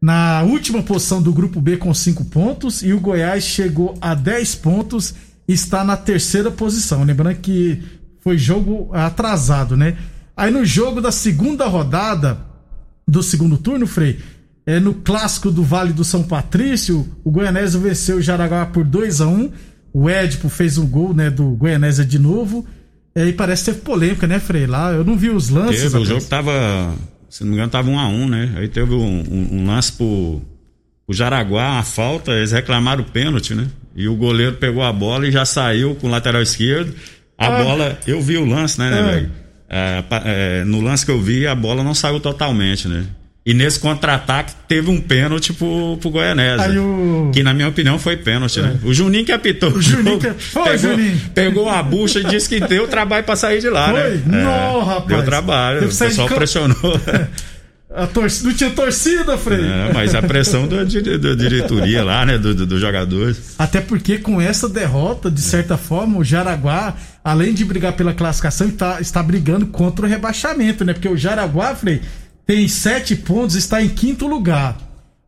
na 0.00 0.44
última 0.44 0.80
posição 0.84 1.20
do 1.20 1.32
grupo 1.32 1.60
B 1.60 1.78
com 1.78 1.92
cinco 1.92 2.24
pontos. 2.24 2.84
E 2.84 2.92
o 2.92 3.00
Goiás 3.00 3.42
chegou 3.42 3.98
a 4.00 4.14
10 4.14 4.54
pontos 4.54 5.14
e 5.48 5.52
está 5.52 5.82
na 5.82 5.96
terceira 5.96 6.48
posição. 6.48 7.02
Lembrando 7.02 7.34
que 7.40 7.82
foi 8.20 8.38
jogo 8.38 8.88
atrasado, 8.92 9.76
né? 9.76 9.96
Aí 10.36 10.52
no 10.52 10.64
jogo 10.64 11.00
da 11.00 11.10
segunda 11.10 11.66
rodada 11.66 12.38
do 13.06 13.20
segundo 13.20 13.58
turno, 13.58 13.88
Frei, 13.88 14.20
é, 14.64 14.78
no 14.78 14.94
clássico 14.94 15.50
do 15.50 15.64
Vale 15.64 15.92
do 15.92 16.04
São 16.04 16.22
Patrício, 16.22 17.04
o 17.24 17.32
Goianésio 17.32 17.80
venceu 17.80 18.18
o 18.18 18.22
Jaraguá 18.22 18.64
por 18.64 18.84
2 18.84 19.20
a 19.20 19.26
1 19.26 19.50
o 19.98 20.10
Edipo 20.10 20.50
fez 20.50 20.76
um 20.76 20.86
gol, 20.86 21.14
né, 21.14 21.30
do 21.30 21.52
Goianésia 21.52 22.04
de 22.04 22.18
novo. 22.18 22.66
E 23.14 23.32
parece 23.32 23.64
que 23.64 23.70
teve 23.70 23.82
polêmica, 23.82 24.26
né, 24.26 24.38
Frei? 24.38 24.66
Lá, 24.66 24.92
eu 24.92 25.02
não 25.02 25.16
vi 25.16 25.30
os 25.30 25.48
lances. 25.48 25.84
Teve, 25.84 25.96
o 25.96 26.04
jogo 26.04 26.22
tava, 26.26 26.94
se 27.30 27.42
não 27.42 27.48
me 27.48 27.56
engano, 27.56 27.70
tava 27.70 27.88
um 27.88 27.98
a 27.98 28.06
um, 28.06 28.28
né? 28.28 28.52
Aí 28.58 28.68
teve 28.68 28.92
um, 28.92 29.24
um, 29.52 29.66
lance 29.66 29.92
pro, 29.92 30.42
o 31.08 31.14
Jaraguá, 31.14 31.72
uma 31.72 31.82
falta, 31.82 32.32
eles 32.32 32.52
reclamaram 32.52 33.00
o 33.04 33.06
pênalti, 33.10 33.54
né? 33.54 33.68
E 33.94 34.06
o 34.06 34.14
goleiro 34.14 34.56
pegou 34.56 34.82
a 34.82 34.92
bola 34.92 35.26
e 35.26 35.32
já 35.32 35.46
saiu 35.46 35.94
com 35.94 36.08
o 36.08 36.10
lateral 36.10 36.42
esquerdo. 36.42 36.94
A 37.38 37.46
Ah. 37.46 37.64
bola, 37.64 37.98
eu 38.06 38.20
vi 38.20 38.36
o 38.36 38.44
lance, 38.44 38.78
né, 38.78 38.90
né, 38.90 39.00
Ah. 39.00 39.10
velho? 39.10 39.30
É, 39.70 40.04
é, 40.24 40.64
no 40.66 40.82
lance 40.82 41.06
que 41.06 41.10
eu 41.10 41.22
vi, 41.22 41.46
a 41.46 41.54
bola 41.54 41.82
não 41.82 41.94
saiu 41.94 42.20
totalmente, 42.20 42.86
né? 42.86 43.06
E 43.46 43.54
nesse 43.54 43.78
contra-ataque 43.78 44.52
teve 44.66 44.90
um 44.90 45.00
pênalti 45.00 45.52
pro, 45.52 45.96
pro 46.00 46.10
Goianese. 46.10 46.64
Aí 46.64 46.78
o- 46.80 47.30
Que 47.32 47.44
na 47.44 47.54
minha 47.54 47.68
opinião 47.68 47.96
foi 47.96 48.16
pênalti, 48.16 48.60
né? 48.60 48.76
O 48.82 48.92
Juninho 48.92 49.24
que 49.24 49.30
apitou. 49.30 49.70
O 49.70 49.80
Juninho 49.80 50.18
que- 50.18 50.32
Foi, 50.32 50.64
pegou, 50.64 50.78
Juninho. 50.90 51.20
pegou 51.32 51.68
a 51.70 51.80
bucha 51.80 52.18
e 52.18 52.24
disse 52.24 52.48
que 52.48 52.58
deu 52.66 52.88
trabalho 52.88 53.22
pra 53.24 53.36
sair 53.36 53.60
de 53.60 53.70
lá, 53.70 53.90
Foi? 53.92 54.16
né? 54.16 54.22
Não, 54.42 54.84
rapaz. 54.84 55.06
Deu 55.06 55.22
trabalho, 55.24 55.86
o 55.88 55.96
pessoal 55.96 56.28
pressionou. 56.28 56.76
A 57.94 58.06
torcida, 58.06 58.48
não 58.50 58.54
tinha 58.56 58.68
torcida, 58.70 59.38
Frei. 59.38 59.64
É, 59.64 59.90
mas 59.94 60.14
a 60.14 60.20
pressão 60.20 60.66
da, 60.68 60.84
dire- 60.84 61.16
da 61.16 61.34
diretoria 61.34 62.04
lá, 62.04 62.26
né? 62.26 62.36
Do, 62.36 62.54
do, 62.54 62.66
dos 62.66 62.78
jogadores. 62.80 63.54
Até 63.58 63.80
porque 63.80 64.18
com 64.18 64.38
essa 64.38 64.68
derrota, 64.68 65.30
de 65.30 65.40
certa 65.40 65.78
forma, 65.78 66.18
o 66.18 66.24
Jaraguá, 66.24 66.94
além 67.24 67.54
de 67.54 67.64
brigar 67.64 67.92
pela 67.94 68.12
classificação, 68.12 68.68
está, 68.68 69.00
está 69.00 69.22
brigando 69.22 69.66
contra 69.68 70.04
o 70.04 70.08
rebaixamento, 70.08 70.84
né? 70.84 70.92
Porque 70.92 71.08
o 71.08 71.16
Jaraguá, 71.16 71.74
Frei, 71.74 72.02
tem 72.46 72.68
sete 72.68 73.16
pontos, 73.16 73.56
está 73.56 73.82
em 73.82 73.88
quinto 73.88 74.26
lugar. 74.26 74.78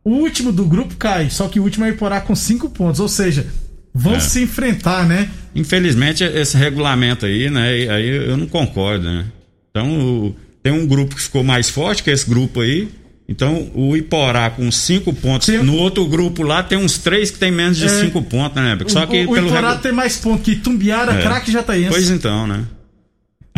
O 0.03 0.11
último 0.11 0.51
do 0.51 0.65
grupo 0.65 0.95
cai, 0.95 1.29
só 1.29 1.47
que 1.47 1.59
o 1.59 1.63
último 1.63 1.85
é 1.85 1.89
Iporá 1.89 2.21
com 2.21 2.35
cinco 2.35 2.69
pontos. 2.69 2.99
Ou 2.99 3.09
seja, 3.09 3.45
vão 3.93 4.15
É. 4.15 4.19
se 4.19 4.41
enfrentar, 4.41 5.05
né? 5.07 5.29
Infelizmente, 5.53 6.23
esse 6.23 6.55
regulamento 6.57 7.25
aí, 7.25 7.49
né? 7.49 7.67
Aí 7.89 8.07
eu 8.09 8.37
não 8.37 8.47
concordo, 8.47 9.03
né? 9.05 9.25
Então, 9.69 10.33
tem 10.63 10.71
um 10.73 10.87
grupo 10.87 11.15
que 11.15 11.21
ficou 11.21 11.43
mais 11.43 11.69
forte, 11.69 12.01
que 12.01 12.09
é 12.09 12.13
esse 12.13 12.27
grupo 12.27 12.61
aí. 12.61 12.87
Então, 13.27 13.69
o 13.75 13.95
Iporá 13.95 14.49
com 14.49 14.71
cinco 14.71 15.13
pontos. 15.13 15.45
Tem- 15.45 15.61
No 15.61 15.75
outro 15.75 16.03
grupo 16.07 16.41
lá, 16.41 16.63
tem 16.63 16.77
uns 16.79 16.97
três 16.97 17.29
que 17.29 17.37
tem 17.37 17.51
menos 17.51 17.77
de 17.77 17.85
É. 17.85 17.89
cinco 17.89 18.23
pontos, 18.23 18.55
né? 18.55 18.75
Só 18.87 19.05
que 19.05 19.25
o, 19.25 19.29
o 19.31 19.37
Iporá 19.37 19.69
regu- 19.71 19.81
tem 19.83 19.91
mais 19.91 20.17
pontos 20.17 20.43
que 20.43 20.55
Tumbiara, 20.55 21.13
É. 21.13 21.21
Craque 21.21 21.51
Jataiense. 21.51 21.91
Pois 21.91 22.09
então, 22.09 22.47
né? 22.47 22.63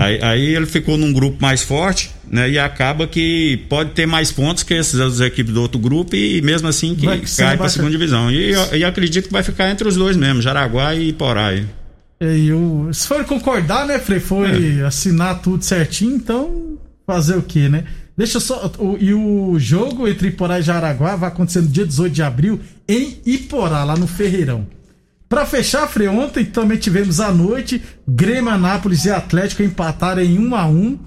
Aí, 0.02 0.20
aí 0.22 0.56
ele 0.56 0.66
ficou 0.66 0.98
num 0.98 1.12
grupo 1.14 1.38
mais 1.42 1.62
forte, 1.62 2.10
né? 2.30 2.50
E 2.50 2.58
acaba 2.60 3.06
que 3.08 3.58
pode 3.70 3.92
ter 3.92 4.06
mais 4.06 4.32
pontos 4.32 4.64
que 4.64 4.74
essas 4.74 5.00
outras 5.00 5.20
equipes 5.22 5.54
do 5.54 5.62
outro 5.62 5.80
grupo 5.80 6.16
e 6.16 6.42
mesmo 6.42 6.68
assim 6.68 6.96
que 6.96 7.06
Vai 7.06 7.20
cai 7.20 7.48
para 7.50 7.58
baixa- 7.58 7.74
segunda 7.76 7.92
divisão. 7.92 8.32
E, 8.32 8.52
eu- 8.52 8.76
e 8.76 8.84
acredito 8.84 9.28
que 9.28 9.34
vai 9.34 9.44
ficar 9.44 9.70
entre 9.70 9.88
os 9.88 9.96
dois 9.96 10.16
mesmo, 10.18 10.42
Jaraguá 10.42 10.96
e 10.96 11.10
Iporá. 11.10 11.54
E 12.20 12.52
o, 12.54 12.90
se 12.94 13.08
for 13.08 13.24
concordar, 13.26 13.86
né, 13.86 13.98
Frei, 14.00 14.20
foi 14.20 14.80
É. 14.80 14.86
assinar 14.86 15.42
tudo 15.42 15.64
certinho, 15.64 16.16
então 16.16 16.78
fazer 17.06 17.36
o 17.36 17.42
que, 17.42 17.68
né? 17.68 17.84
Deixa 18.18 18.38
eu 18.38 18.42
só. 18.42 18.72
o- 18.78 18.98
e 19.00 19.14
o 19.14 19.56
jogo 19.58 20.08
entre 20.08 20.28
Iporá 20.28 20.60
e 20.60 20.64
Jaraguá 20.64 21.16
vai 21.16 21.30
acontecer 21.30 21.62
no 21.62 21.68
dia 21.68 21.86
18 21.86 22.14
de 22.14 22.22
abril 22.22 22.60
em 22.88 23.18
Iporá, 23.26 23.84
lá 23.84 23.96
no 23.96 24.06
Ferreirão. 24.06 24.68
Pra 25.32 25.46
fechar, 25.46 25.88
Frei, 25.88 26.10
ontem 26.10 26.44
também 26.44 26.78
tivemos 26.78 27.22
à 27.22 27.32
noite 27.32 27.82
Grêmio, 28.06 28.50
Anápolis 28.50 29.06
e 29.06 29.10
Atlético 29.10 29.64
empataram 29.64 30.22
em 30.22 30.38
1 30.38 30.54
a 30.54 30.68
1 30.68 31.00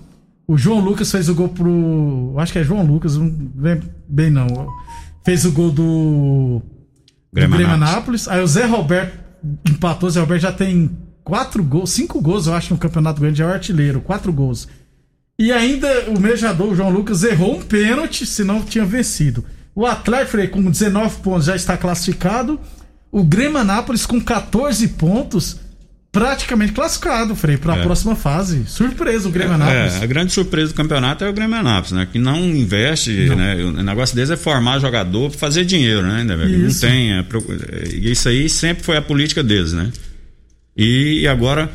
O 0.48 0.56
João 0.56 0.80
Lucas 0.80 1.12
fez 1.12 1.28
o 1.28 1.34
gol 1.34 1.50
pro. 1.50 2.34
Acho 2.38 2.50
que 2.50 2.58
é 2.58 2.64
João 2.64 2.82
Lucas, 2.86 3.18
não 3.18 3.26
lembro 3.54 3.86
bem 4.08 4.30
não. 4.30 4.46
Fez 5.26 5.44
o 5.44 5.52
gol 5.52 5.70
do. 5.70 6.62
Grêmio 7.34 7.58
Grêmio 7.58 7.74
Anápolis. 7.74 8.26
Aí 8.26 8.42
o 8.42 8.46
Zé 8.46 8.64
Roberto 8.64 9.12
empatou. 9.68 10.08
O 10.08 10.10
Zé 10.10 10.20
Roberto 10.20 10.40
já 10.40 10.52
tem 10.52 10.90
quatro 11.22 11.62
gols, 11.62 11.90
cinco 11.90 12.18
gols, 12.18 12.46
eu 12.46 12.54
acho, 12.54 12.72
no 12.72 12.80
Campeonato 12.80 13.20
Grande, 13.20 13.42
é 13.42 13.44
o 13.44 13.50
artilheiro, 13.50 14.00
quatro 14.00 14.32
gols. 14.32 14.66
E 15.38 15.52
ainda 15.52 15.86
o 16.08 16.18
mejador, 16.18 16.72
o 16.72 16.74
João 16.74 16.88
Lucas, 16.88 17.24
errou 17.24 17.58
um 17.58 17.60
pênalti, 17.60 18.24
senão 18.24 18.62
tinha 18.62 18.86
vencido. 18.86 19.44
O 19.74 19.84
Atlético, 19.84 20.48
com 20.48 20.70
19 20.70 21.16
pontos, 21.18 21.44
já 21.44 21.54
está 21.54 21.76
classificado. 21.76 22.58
O 23.16 23.22
Grêmio 23.22 23.58
Anápolis, 23.58 24.04
com 24.06 24.20
14 24.20 24.88
pontos, 24.88 25.56
praticamente 26.10 26.72
classificado, 26.72 27.36
Frei, 27.36 27.56
para 27.56 27.74
a 27.74 27.76
É. 27.78 27.82
próxima 27.82 28.16
fase. 28.16 28.64
Surpresa 28.66 29.28
o 29.28 29.30
Grêmio 29.30 29.54
Anápolis. 29.54 29.94
É, 29.94 30.02
a 30.02 30.06
grande 30.06 30.32
surpresa 30.32 30.72
do 30.72 30.74
campeonato 30.74 31.22
é 31.24 31.28
o 31.28 31.32
Grêmio 31.32 31.56
Anápolis, 31.56 31.92
né? 31.92 32.08
Que 32.10 32.18
não 32.18 32.38
investe, 32.40 33.12
né? 33.36 33.54
O 33.62 33.70
negócio 33.84 34.16
deles 34.16 34.30
é 34.30 34.36
formar 34.36 34.80
jogador 34.80 35.30
para 35.30 35.38
fazer 35.38 35.64
dinheiro, 35.64 36.02
né? 36.02 36.24
Não 36.24 36.74
tem. 36.80 37.12
é, 37.12 37.20
é, 37.20 37.88
isso 37.94 38.28
aí 38.28 38.48
sempre 38.48 38.82
foi 38.82 38.96
a 38.96 39.02
política 39.02 39.44
deles, 39.44 39.72
né? 39.72 39.92
E 40.76 41.26
agora 41.28 41.70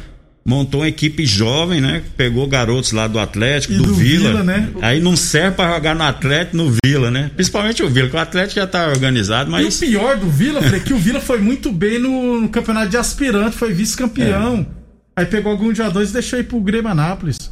montou 0.46 0.82
uma 0.82 0.88
equipe 0.88 1.26
jovem, 1.26 1.80
né? 1.82 2.02
Pegou 2.18 2.48
garotos 2.48 2.92
lá 2.92 3.08
do 3.08 3.20
Atlético, 3.20 3.74
do, 3.76 3.84
do 3.84 3.94
Vila. 3.94 4.30
Vila, 4.30 4.44
né? 4.44 4.70
Aí 4.82 5.00
não 5.00 5.16
serve 5.16 5.58
para 5.58 5.76
jogar 5.76 5.96
no 5.96 6.04
Atlético, 6.04 6.58
no 6.58 6.74
Vila, 6.84 7.12
né? 7.12 7.30
Principalmente 7.36 7.84
o 7.84 7.90
Vila, 7.90 8.10
que 8.10 8.16
o 8.16 8.20
Atlético 8.20 8.60
já 8.60 8.68
tá 8.68 8.88
organizado, 8.88 9.50
E 9.50 9.62
o 9.62 9.64
mas. 9.64 9.78
pior 9.80 10.18
do 10.18 10.30
Vila, 10.30 10.62
Frei, 10.62 10.80
é 10.80 10.84
que 10.84 10.94
o 10.94 10.98
Vila 10.98 11.20
foi 11.22 11.40
muito 11.40 11.72
bem 11.72 12.00
no, 12.00 12.42
no 12.42 12.50
campeonato 12.50 12.90
de 12.90 12.98
aspirante, 12.98 13.56
foi 13.56 13.74
vice-campeão. 13.74 14.66
É. 14.76 15.22
Aí 15.22 15.26
pegou 15.26 15.52
alguns 15.52 15.78
jogadores 15.78 16.10
e 16.12 16.14
deixou 16.14 16.40
ir 16.40 16.44
pro 16.44 16.60
Grêmio 16.62 16.90
Anápolis. 16.90 17.52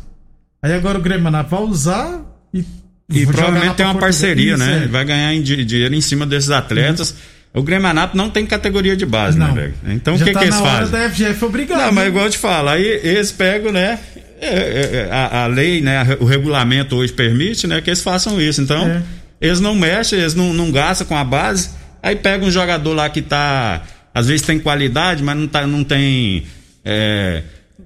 Aí 0.62 0.74
agora 0.74 0.98
o 0.98 1.02
Grêmio 1.02 1.28
Anápolis 1.28 1.60
vai 1.62 1.70
usar 1.70 2.22
e. 2.54 2.64
E 3.10 3.26
provavelmente 3.26 3.76
tem 3.76 3.86
uma 3.86 3.96
parceria, 3.96 4.58
né? 4.58 4.84
é. 4.84 4.88
Vai 4.88 5.06
ganhar 5.06 5.34
dinheiro 5.42 5.96
em 5.96 6.02
cima 6.02 6.26
desses 6.26 6.50
atletas. 6.50 7.16
O 7.54 7.64
Grêmio 7.64 7.88
Anápolis 7.88 8.18
não 8.24 8.30
tem 8.30 8.46
categoria 8.46 8.96
de 8.96 9.06
base, 9.06 9.38
né, 9.38 9.48
Não. 9.48 9.56
velho? 9.56 9.74
Então 9.88 10.16
o 10.16 10.18
que, 10.20 10.32
tá 10.32 10.40
que 10.40 10.46
eles 10.46 10.60
fazem? 10.60 10.92
da 10.92 11.10
FGF 11.10 11.46
obrigado. 11.46 11.80
Não, 11.80 11.92
mas 11.92 12.04
né? 12.04 12.08
igual 12.08 12.26
eu 12.26 12.32
te 12.32 12.38
falo, 12.38 12.70
aí 12.70 12.84
eles 12.86 13.32
pegam, 13.32 13.72
né? 13.72 13.98
é, 14.40 14.48
é, 14.48 15.08
é, 15.08 15.10
A, 15.12 15.44
a 15.44 15.48
lei, 15.48 15.82
né? 15.82 16.18
O 16.20 16.26
regulamento 16.26 16.96
hoje 16.96 17.12
permite, 17.14 17.66
né? 17.66 17.82
Que 17.82 17.90
eles 17.90 18.02
façam 18.02 18.40
isso. 18.40 18.62
Então, 18.62 18.88
É. 18.88 19.02
eles 19.42 19.60
não 19.60 19.74
mexem, 19.74 20.20
eles 20.20 20.36
não, 20.36 20.54
não 20.54 20.72
gastam 20.72 21.08
com 21.08 21.16
a 21.18 21.24
base. 21.24 21.70
Aí 22.04 22.16
pega 22.16 22.46
um 22.46 22.52
jogador 22.52 22.94
lá 22.94 23.10
que 23.10 23.22
tá. 23.22 23.82
Às 24.14 24.28
vezes 24.28 24.46
tem 24.46 24.60
qualidade, 24.60 25.24
mas 25.24 25.36
não, 25.36 25.48
tá, 25.48 25.66
não 25.66 25.84
tem. 25.84 26.46
é, 26.86 27.42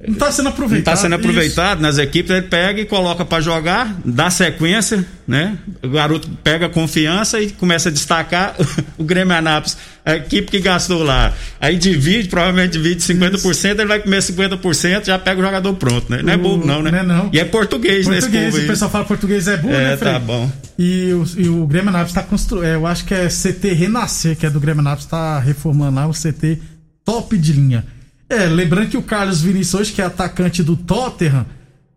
Não 0.08 0.16
tá 0.16 0.32
sendo 0.32 0.46
não 0.46 0.52
aproveitado. 0.52 0.94
está 0.94 0.96
sendo 1.04 1.16
isso. 1.16 1.20
aproveitado 1.30 1.80
nas 1.82 1.98
equipes, 1.98 2.32
ele 2.32 2.42
pega 2.44 2.82
e 2.82 2.86
coloca 2.86 3.24
para 3.24 3.42
jogar, 3.42 3.96
dá 4.04 4.30
sequência, 4.32 5.06
né? 5.28 5.58
O 5.84 5.90
garoto 5.90 6.28
pega 6.44 6.68
confiança 6.70 7.40
e 7.40 7.50
começa 7.52 7.90
a 7.90 7.92
destacar 7.92 8.56
o 8.98 9.04
Grêmio 9.04 9.36
Anápolis, 9.36 9.78
a 10.06 10.16
equipe 10.16 10.50
que 10.50 10.60
gastou 10.60 11.04
lá. 11.04 11.34
Aí 11.60 11.78
divide, 11.78 12.30
provavelmente 12.30 12.72
divide 12.74 13.02
50%, 13.02 13.66
ele 13.80 13.86
vai 13.86 14.00
comer 14.00 14.18
50%, 14.20 15.06
já 15.06 15.20
pega 15.20 15.40
o 15.40 15.44
jogador 15.44 15.74
pronto, 15.76 16.12
né? 16.12 16.22
Não 16.24 16.34
é 16.34 16.36
O- 16.36 16.40
bobo 16.40 16.66
não, 16.66 16.82
né? 16.82 16.90
não 16.92 17.00
é 17.00 17.04
não. 17.04 17.30
E 17.32 17.40
é 17.40 17.46
português, 17.46 18.08
nesse 18.08 18.28
Português, 18.28 18.56
o 18.64 18.68
pessoal 18.68 18.90
fala 18.90 19.06
português 19.06 19.48
é 19.48 19.58
burro, 19.58 19.74
né, 19.74 19.94
É, 19.94 19.98
Frei? 19.98 20.14
tá 20.14 20.20
bom. 20.20 20.52
E 20.80 21.14
o, 21.14 21.26
e 21.38 21.48
o 21.48 21.68
Grêmio 21.68 21.90
Anápolis 21.90 22.12
está 22.12 22.24
construindo. 22.24 22.66
eu 22.66 22.88
acho 22.88 23.06
que 23.06 23.14
é 23.14 23.28
CT 23.28 23.74
Renascer, 23.74 24.36
que 24.36 24.46
é 24.46 24.50
do 24.50 24.60
Grêmio 24.60 24.80
Anápolis, 24.82 25.06
está 25.06 25.38
reformando 25.40 25.96
lá 25.96 26.08
um 26.08 26.12
CT 26.12 26.58
top 27.06 27.38
de 27.38 27.54
linha. 27.54 27.86
É, 28.34 28.46
lembrando 28.46 28.90
que 28.90 28.98
o 28.98 29.02
Carlos 29.04 29.42
Vinícius 29.42 29.90
que 29.92 30.02
é 30.02 30.06
atacante 30.06 30.64
do 30.64 30.76
Tottenham, 30.76 31.46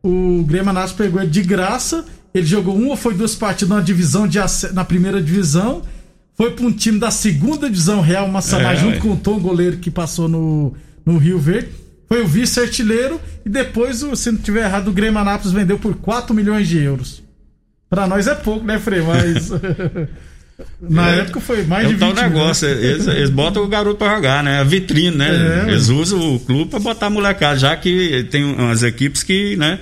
o 0.02 0.42
Grêmio 0.46 0.70
Anápolis 0.70 0.94
pegou 0.96 1.20
ele 1.20 1.30
de 1.30 1.42
graça. 1.42 2.04
Ele 2.34 2.44
jogou 2.46 2.74
uma 2.76 2.88
ou 2.90 2.96
foi 2.96 3.14
duas 3.14 3.34
partidas 3.36 3.76
na 3.76 3.80
divisão 3.82 4.26
de 4.26 4.38
na 4.72 4.84
primeira 4.84 5.22
divisão. 5.22 5.82
Foi 6.36 6.50
para 6.50 6.66
um 6.66 6.72
time 6.72 6.98
da 6.98 7.10
segunda 7.12 7.68
divisão 7.70 8.00
Real 8.00 8.26
Massamá, 8.26 8.72
É, 8.72 8.76
junto 8.76 8.94
ué. 8.96 9.00
com 9.00 9.12
o 9.12 9.16
Tom, 9.16 9.38
goleiro 9.38 9.76
que 9.76 9.88
passou 9.90 10.28
no, 10.28 10.74
no 11.06 11.16
Rio 11.18 11.38
Verde. 11.38 11.68
Foi 12.08 12.22
o 12.22 12.26
vice-artilheiro. 12.26 13.20
E 13.46 13.48
depois, 13.48 14.02
o- 14.02 14.16
se 14.16 14.32
não 14.32 14.38
tiver 14.38 14.64
errado, 14.64 14.88
o 14.88 14.92
Grêmio 14.92 15.20
Anápolis 15.20 15.52
vendeu 15.52 15.78
por 15.78 15.94
4 15.94 16.34
milhões 16.34 16.66
de 16.68 16.78
euros. 16.78 17.22
Pra 17.88 18.08
nós 18.08 18.26
é 18.26 18.34
pouco, 18.34 18.64
né, 18.66 18.80
Frei? 18.80 19.00
Mas. 19.00 19.50
Na 20.80 21.11
É. 21.16 21.18
época 21.20 21.40
foi 21.40 21.64
mais 21.64 21.87
É 21.87 21.88
de 21.88 21.94
o 21.94 21.99
tal 21.99 22.11
20 22.11 22.16
milhões. 22.18 22.32
negócio, 22.32 22.68
eles, 22.68 23.06
eles 23.08 23.30
botam 23.30 23.64
o 23.64 23.68
garoto 23.68 23.96
pra 23.96 24.14
jogar, 24.14 24.42
né? 24.44 24.61
A 24.61 24.64
vitrine, 24.64 25.16
né? 25.16 25.64
É. 25.66 25.70
Eles 25.70 25.88
usam 25.88 26.34
o 26.37 26.38
clube 26.40 26.70
pra 26.70 26.78
botar 26.78 27.06
a 27.06 27.11
molecada, 27.11 27.58
já 27.58 27.76
que 27.76 28.26
tem 28.30 28.44
umas 28.44 28.82
equipes 28.82 29.23
que, 29.23 29.56
né? 29.56 29.80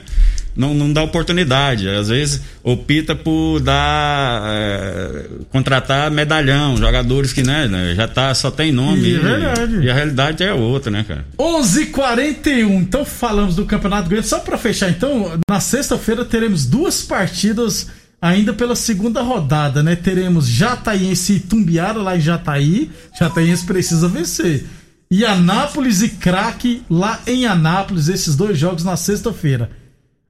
Não, 0.54 0.74
não 0.74 0.92
dá 0.92 1.02
oportunidade. 1.02 1.88
Às 1.88 2.08
vezes 2.08 2.42
opta 2.62 3.14
por 3.16 3.58
dar. 3.60 4.42
é, 4.46 5.24
contratar 5.50 6.10
medalhão, 6.10 6.76
jogadores 6.76 7.32
que, 7.32 7.42
né, 7.42 7.66
né, 7.66 7.94
já 7.94 8.06
tá, 8.06 8.34
só 8.34 8.50
tem 8.50 8.70
nome. 8.70 9.00
E 9.08 9.16
é 9.16 9.18
verdade. 9.18 9.78
e 9.80 9.90
a 9.90 9.94
realidade 9.94 10.42
é 10.42 10.52
outra, 10.52 10.90
né, 10.90 11.04
cara? 11.08 11.24
11:41. 11.38 12.80
Então 12.80 13.04
falamos 13.04 13.56
do 13.56 13.64
Campeonato 13.64 14.08
Grande. 14.08 14.26
Só 14.26 14.38
pra 14.40 14.58
fechar, 14.58 14.90
então, 14.90 15.38
na 15.48 15.60
sexta-feira 15.60 16.24
teremos 16.24 16.66
duas 16.66 17.02
partidas 17.02 17.88
ainda 18.22 18.52
pela 18.52 18.76
segunda 18.76 19.20
rodada, 19.20 19.82
né? 19.82 19.96
Teremos 19.96 20.46
Jataiense 20.46 21.32
e 21.32 21.40
Tumbiara 21.40 22.00
lá 22.00 22.16
em 22.16 22.20
Jataí. 22.20 22.88
Jataiense 23.18 23.66
precisa 23.66 24.06
vencer. 24.06 24.64
E 25.10 25.26
Anápolis 25.26 26.00
e 26.02 26.08
Craque 26.08 26.84
lá 26.88 27.20
em 27.26 27.44
Anápolis, 27.46 28.08
esses 28.08 28.36
dois 28.36 28.56
jogos 28.56 28.84
na 28.84 28.96
sexta-feira. 28.96 29.70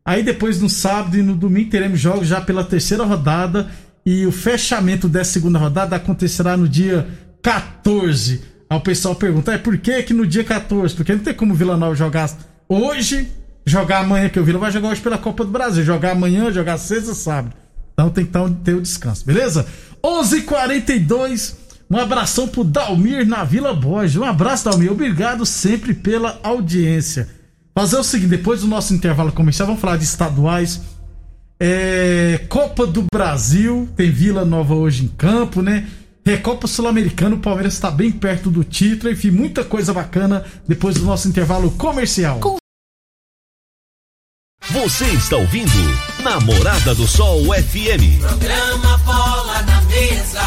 Aí 0.04 0.22
depois 0.22 0.60
no 0.60 0.70
sábado 0.70 1.16
e 1.18 1.22
no 1.22 1.36
domingo 1.36 1.70
teremos 1.70 2.00
jogos 2.00 2.26
já 2.26 2.40
pela 2.40 2.64
terceira 2.64 3.04
rodada 3.04 3.70
e 4.04 4.26
o 4.26 4.32
fechamento 4.32 5.06
dessa 5.06 5.34
segunda 5.34 5.58
rodada 5.58 5.94
acontecerá 5.94 6.56
no 6.56 6.68
dia 6.68 7.06
14. 7.42 8.40
Aí 8.68 8.76
o 8.76 8.80
pessoal 8.80 9.14
pergunta, 9.14 9.52
é 9.52 9.58
por 9.58 9.76
que 9.76 10.02
que 10.02 10.14
no 10.14 10.26
dia 10.26 10.42
14? 10.42 10.94
Porque 10.96 11.14
não 11.14 11.22
tem 11.22 11.34
como 11.34 11.52
o 11.52 11.56
Vila 11.56 11.76
Nova 11.76 11.94
jogar 11.94 12.30
hoje, 12.68 13.28
jogar 13.66 13.98
amanhã, 13.98 14.30
que 14.30 14.40
o 14.40 14.44
Vila 14.44 14.58
vai 14.58 14.72
jogar 14.72 14.88
hoje 14.88 15.00
pela 15.02 15.18
Copa 15.18 15.44
do 15.44 15.50
Brasil, 15.50 15.84
jogar 15.84 16.12
amanhã, 16.12 16.50
jogar 16.50 16.78
sexta, 16.78 17.14
sábado. 17.14 17.61
Então 17.92 18.10
tem 18.10 18.24
que 18.24 18.30
tá- 18.32 18.48
ter 18.64 18.74
o 18.74 18.80
descanso, 18.82 19.24
beleza? 19.24 19.66
11:42. 20.02 21.56
Um 21.90 21.96
abração 21.98 22.48
pro 22.48 22.64
Dalmir 22.64 23.26
na 23.26 23.44
Vila 23.44 23.74
Borges. 23.74 24.16
Um 24.16 24.24
abraço, 24.24 24.64
Dalmir. 24.64 24.90
Obrigado 24.90 25.44
sempre 25.44 25.92
pela 25.92 26.40
audiência. 26.42 27.28
Fazer 27.74 27.96
o 27.96 28.02
seguinte, 28.04 28.30
depois 28.30 28.60
do 28.62 28.66
nosso 28.66 28.94
intervalo 28.94 29.30
comercial, 29.32 29.66
vamos 29.66 29.80
falar 29.80 29.96
de 29.96 30.04
estaduais. 30.04 30.80
É, 31.60 32.40
Copa 32.48 32.86
do 32.86 33.04
Brasil, 33.12 33.88
tem 33.94 34.10
Vila 34.10 34.44
Nova 34.44 34.74
hoje 34.74 35.04
em 35.04 35.08
campo, 35.08 35.62
né? 35.62 35.86
Recopa 36.24 36.66
Sul-Americana, 36.66 37.34
o 37.36 37.38
Palmeiras 37.40 37.74
está 37.74 37.90
bem 37.90 38.10
perto 38.10 38.50
do 38.50 38.62
título, 38.64 39.12
enfim, 39.12 39.30
muita 39.30 39.64
coisa 39.64 39.92
bacana 39.92 40.44
depois 40.66 40.94
do 40.96 41.04
nosso 41.04 41.28
intervalo 41.28 41.70
comercial. 41.72 42.38
Você 44.70 45.04
está 45.06 45.36
ouvindo 45.36 45.70
Namorada 46.22 46.94
do 46.94 47.06
Sol 47.06 47.42
FM. 47.46 48.20
Programa 48.20 48.96
Bola 48.98 49.60
na 49.62 49.82
Mesa, 49.82 50.40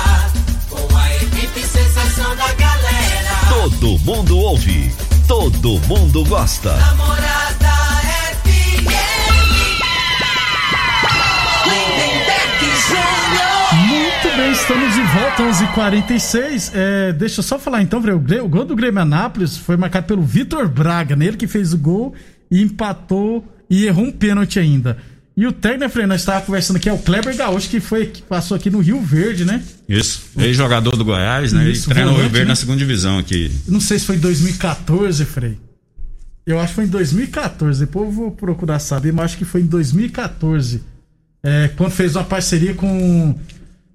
com 0.69 0.97
a 0.97 1.15
equipe 1.17 1.59
sensação 1.59 2.35
da 2.35 2.51
galera. 2.53 3.35
Todo 3.49 3.99
mundo 3.99 4.37
ouve, 4.39 4.91
todo 5.27 5.79
mundo 5.81 6.23
gosta. 6.25 6.75
Namorada 6.77 7.67
FM. 8.41 8.87
Lindenberg 11.65 12.65
Júnior. 12.87 13.75
Muito 13.85 14.37
bem, 14.37 14.51
estamos 14.53 14.93
de 14.93 15.01
volta, 15.01 15.43
11h46. 15.43 16.71
É, 16.73 17.11
deixa 17.11 17.41
eu 17.41 17.43
só 17.43 17.59
falar 17.59 17.81
então, 17.81 17.99
o, 17.99 18.47
gol 18.49 18.65
do 18.65 18.75
Grêmio 18.75 19.01
Anápolis 19.01 19.57
foi 19.57 19.75
marcado 19.75 20.07
pelo 20.07 20.23
Vitor 20.23 20.69
Braga, 20.69 21.17
né? 21.17 21.25
Ele 21.25 21.37
que 21.37 21.47
fez 21.47 21.73
o 21.73 21.77
gol 21.77 22.15
e 22.49 22.61
empatou 22.61 23.45
e 23.69 23.85
errou 23.85 24.05
um 24.05 24.11
pênalti 24.11 24.59
ainda. 24.59 24.97
E 25.37 25.45
o 25.45 25.51
técnico, 25.51 25.89
Frei, 25.91 26.05
nós 26.05 26.21
estávamos 26.21 26.45
conversando 26.45 26.77
aqui, 26.77 26.87
é 26.87 26.93
o 26.93 26.97
Kleber 26.97 27.35
Gaúcho, 27.35 27.69
que 27.69 27.81
foi 27.81 28.05
que 28.05 28.21
passou 28.21 28.55
aqui 28.55 28.69
no 28.69 28.79
Rio 28.79 29.01
Verde, 29.01 29.43
né? 29.43 29.61
Isso. 29.87 30.21
Ex-jogador 30.37 30.95
do 30.95 31.03
Goiás, 31.03 31.51
né? 31.51 31.69
Isso, 31.69 31.89
e 31.89 31.93
treinou 31.93 32.13
o 32.13 32.17
Rio 32.17 32.29
Verde 32.29 32.45
né? 32.45 32.49
na 32.49 32.55
segunda 32.55 32.77
divisão 32.77 33.17
aqui. 33.19 33.51
Não 33.67 33.81
sei 33.81 33.99
se 33.99 34.05
foi 34.05 34.15
em 34.15 34.19
2014, 34.19 35.25
Frei. 35.25 35.57
Eu 36.45 36.57
acho 36.59 36.69
que 36.69 36.75
foi 36.75 36.83
em 36.85 36.87
2014. 36.89 37.79
Depois 37.81 38.05
eu 38.07 38.11
vou 38.13 38.31
procurar 38.31 38.79
saber, 38.79 39.11
mas 39.11 39.25
acho 39.25 39.37
que 39.37 39.43
foi 39.45 39.61
em 39.61 39.65
2014. 39.65 40.81
É, 41.43 41.69
quando 41.75 41.91
fez 41.91 42.15
uma 42.15 42.23
parceria 42.23 42.73
com. 42.73 43.37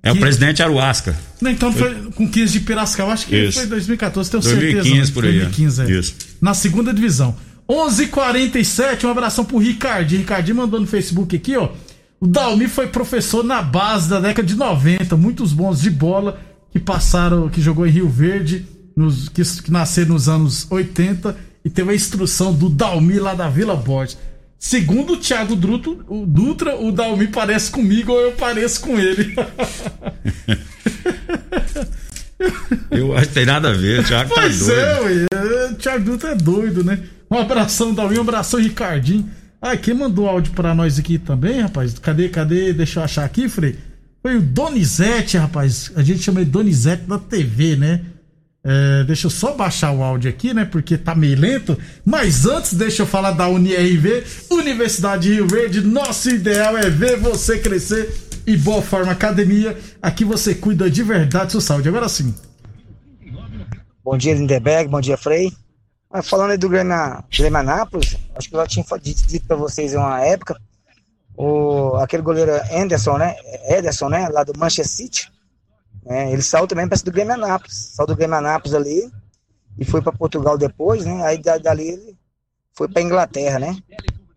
É 0.03 0.11
o 0.11 0.15
Que- 0.15 0.21
presidente 0.21 0.63
Aruasca. 0.63 1.17
Não, 1.41 1.51
então 1.51 1.73
foi 1.73 1.95
com 2.15 2.29
15 2.29 2.53
de 2.55 2.61
Piracicaba. 2.61 3.13
Acho 3.13 3.27
que 3.27 3.37
Isso. 3.37 3.59
foi 3.59 3.65
em 3.65 3.69
2014, 3.69 4.31
tenho 4.31 4.43
2015 4.43 4.89
certeza. 4.91 5.13
por 5.13 5.25
aí, 5.25 5.31
é. 5.37 5.41
2015, 5.41 5.83
é. 5.83 5.91
Isso. 5.91 6.15
Na 6.41 6.53
segunda 6.55 6.93
divisão. 6.93 7.35
11:47 7.71 9.07
um 9.07 9.11
abração 9.11 9.45
pro 9.45 9.59
Ricardinho. 9.59 10.23
Ricardinho 10.23 10.57
mandou 10.57 10.81
no 10.81 10.87
Facebook 10.89 11.37
aqui, 11.37 11.57
ó. 11.57 11.69
O 12.19 12.27
Dalmi 12.27 12.67
foi 12.67 12.89
professor 12.89 13.45
na 13.45 13.63
base 13.63 14.11
da 14.11 14.19
década 14.19 14.47
de 14.47 14.57
90. 14.57 15.17
Muitos 15.17 15.53
bons 15.53 15.81
de 15.81 15.89
bola 15.89 16.41
que 16.73 16.81
passaram, 16.81 17.49
que 17.49 17.63
jogou 17.63 17.87
em 17.87 17.91
Rio 17.91 18.09
Verde, 18.09 18.67
nos, 18.97 19.29
que, 19.29 19.43
que 19.63 19.71
nasceram 19.71 20.15
nos 20.15 20.29
anos 20.29 20.67
80 20.69 21.37
e 21.65 21.71
teve 21.71 21.93
a 21.93 21.95
instrução 21.95 22.53
do 22.53 22.69
Dalmi 22.69 23.21
lá 23.21 23.35
da 23.35 23.49
Vila 23.49 23.77
Borges. 23.77 24.19
Segundo 24.59 25.15
o 25.15 25.17
Thiago 25.17 25.57
Druto, 25.57 26.05
o 26.09 26.27
Dutra, 26.27 26.77
o 26.77 26.93
Dalmi 26.93 27.29
parece 27.29 27.71
comigo 27.71 28.13
ou 28.13 28.21
eu 28.21 28.33
pareço 28.33 28.81
com 28.81 28.99
ele. 28.99 29.35
Eu 32.91 33.17
acho 33.17 33.29
que 33.29 33.35
tem 33.35 33.47
nada 33.47 33.71
a 33.71 33.73
ver, 33.73 34.01
o 34.01 34.05
Thiago 34.05 34.35
tá 34.35 34.41
Pois 34.43 34.59
doido. 34.67 35.27
é. 35.33 35.67
O 35.71 35.75
Thiago 35.75 36.05
Dutra 36.05 36.31
é 36.31 36.35
doido, 36.35 36.83
né? 36.85 36.99
Um 37.31 37.37
abração, 37.39 37.95
Dalmi, 37.95 38.19
um 38.19 38.23
abração, 38.23 38.61
Ricardinho. 38.61 39.29
Ah, 39.63 39.77
quem 39.77 39.93
mandou 39.95 40.27
áudio 40.29 40.53
pra 40.53 40.75
nós 40.75 40.99
aqui 40.99 41.19
também, 41.19 41.61
rapaz? 41.61 41.99
Cadê, 41.99 42.29
cadê? 42.29 42.73
Deixa 42.73 43.01
eu 43.01 43.05
achar 43.05 43.25
aqui, 43.25 43.49
Frei. 43.49 43.77
Foi 44.23 44.37
o 44.37 44.41
Donizete, 44.41 45.37
rapaz. 45.37 45.93
A 45.97 46.03
gente 46.03 46.23
chama 46.23 46.41
ele 46.41 46.51
Donizete 46.51 47.03
da 47.05 47.19
TV, 47.19 47.77
né? 47.77 48.01
É, 48.63 49.05
deixa 49.05 49.27
eu 49.27 49.31
só 49.31 49.55
baixar 49.55 49.91
o 49.93 50.03
áudio 50.03 50.29
aqui, 50.31 50.53
né? 50.53 50.65
Porque 50.65 50.97
tá 50.99 51.15
meio 51.15 51.39
lento. 51.39 51.79
Mas 52.05 52.47
antes, 52.47 52.75
deixa 52.75 53.03
eu 53.03 53.07
falar 53.07 53.31
da 53.33 53.49
UniRV, 53.49 54.23
Universidade 54.51 55.29
de 55.29 55.35
Rio 55.35 55.47
Verde. 55.47 55.81
Nosso 55.83 56.29
ideal 56.31 56.77
é 56.77 56.89
ver 56.91 57.17
você 57.19 57.59
crescer 57.59 58.11
e 58.53 58.57
Boa 58.57 58.83
Forma 58.83 59.13
Academia. 59.13 59.79
Aqui 60.03 60.25
você 60.25 60.55
cuida 60.55 60.91
de 60.91 61.03
verdade 61.03 61.45
da 61.45 61.51
sua 61.51 61.61
saúde. 61.61 61.89
Agora 61.89 62.09
sim. 62.09 62.35
Bom 64.03 64.17
dia, 64.17 64.35
Lindeberg. 64.35 64.89
Bom 64.91 65.01
dia, 65.01 65.17
Frei. 65.17 65.53
Falando 66.25 66.51
aí 66.51 66.59
do 66.59 66.69
Grêmio, 66.69 66.93
Anápolis, 67.57 68.17
acho 68.35 68.49
que 68.49 68.57
eu 68.57 68.61
já 68.61 68.67
tinha 68.67 68.85
dito, 69.01 69.27
dito 69.29 69.47
pra 69.47 69.55
vocês 69.57 69.95
em 69.95 69.97
uma 69.97 70.21
época, 70.25 70.61
o, 71.37 71.95
aquele 71.97 72.23
goleiro 72.23 72.51
Anderson, 72.73 73.17
né? 73.19 73.37
Ederson, 73.69 74.09
né? 74.09 74.29
Lá 74.29 74.43
do 74.43 74.53
Manchester 74.59 74.89
City. 74.89 75.33
né, 76.05 76.33
ele 76.33 76.43
saiu 76.43 76.67
também 76.67 76.89
parece 76.89 77.05
do 77.05 77.13
Grêmio 77.13 77.35
Anápolis. 77.35 77.93
Saiu 77.95 78.09
do 78.09 78.17
Grêmio 78.17 78.37
Anápolis 78.37 78.75
ali 78.75 79.09
e 79.79 79.85
foi 79.85 80.03
para 80.03 80.11
Portugal 80.13 80.59
depois, 80.59 81.05
né? 81.05 81.23
Aí 81.25 81.41
da- 81.41 81.59
dali 81.59 81.89
ele 81.91 82.17
foi 82.75 82.89
para 82.89 83.03
Inglaterra, 83.03 83.61
né? 83.61 83.77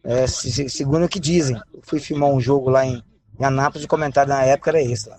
É, 0.03 0.27
se- 0.27 0.51
se- 0.51 0.69
segundo 0.69 1.05
o 1.05 1.09
que 1.09 1.19
dizem. 1.19 1.55
Eu 1.73 1.79
fui 1.81 1.99
filmar 1.99 2.29
um 2.29 2.39
jogo 2.39 2.69
lá 2.69 2.85
em, 2.85 3.01
em 3.39 3.43
Anápolis 3.45 3.83
e 3.83 3.85
o 3.85 3.89
comentário 3.89 4.29
na 4.29 4.43
época 4.43 4.71
era 4.71 4.81
esse 4.81 5.09
lá. 5.09 5.17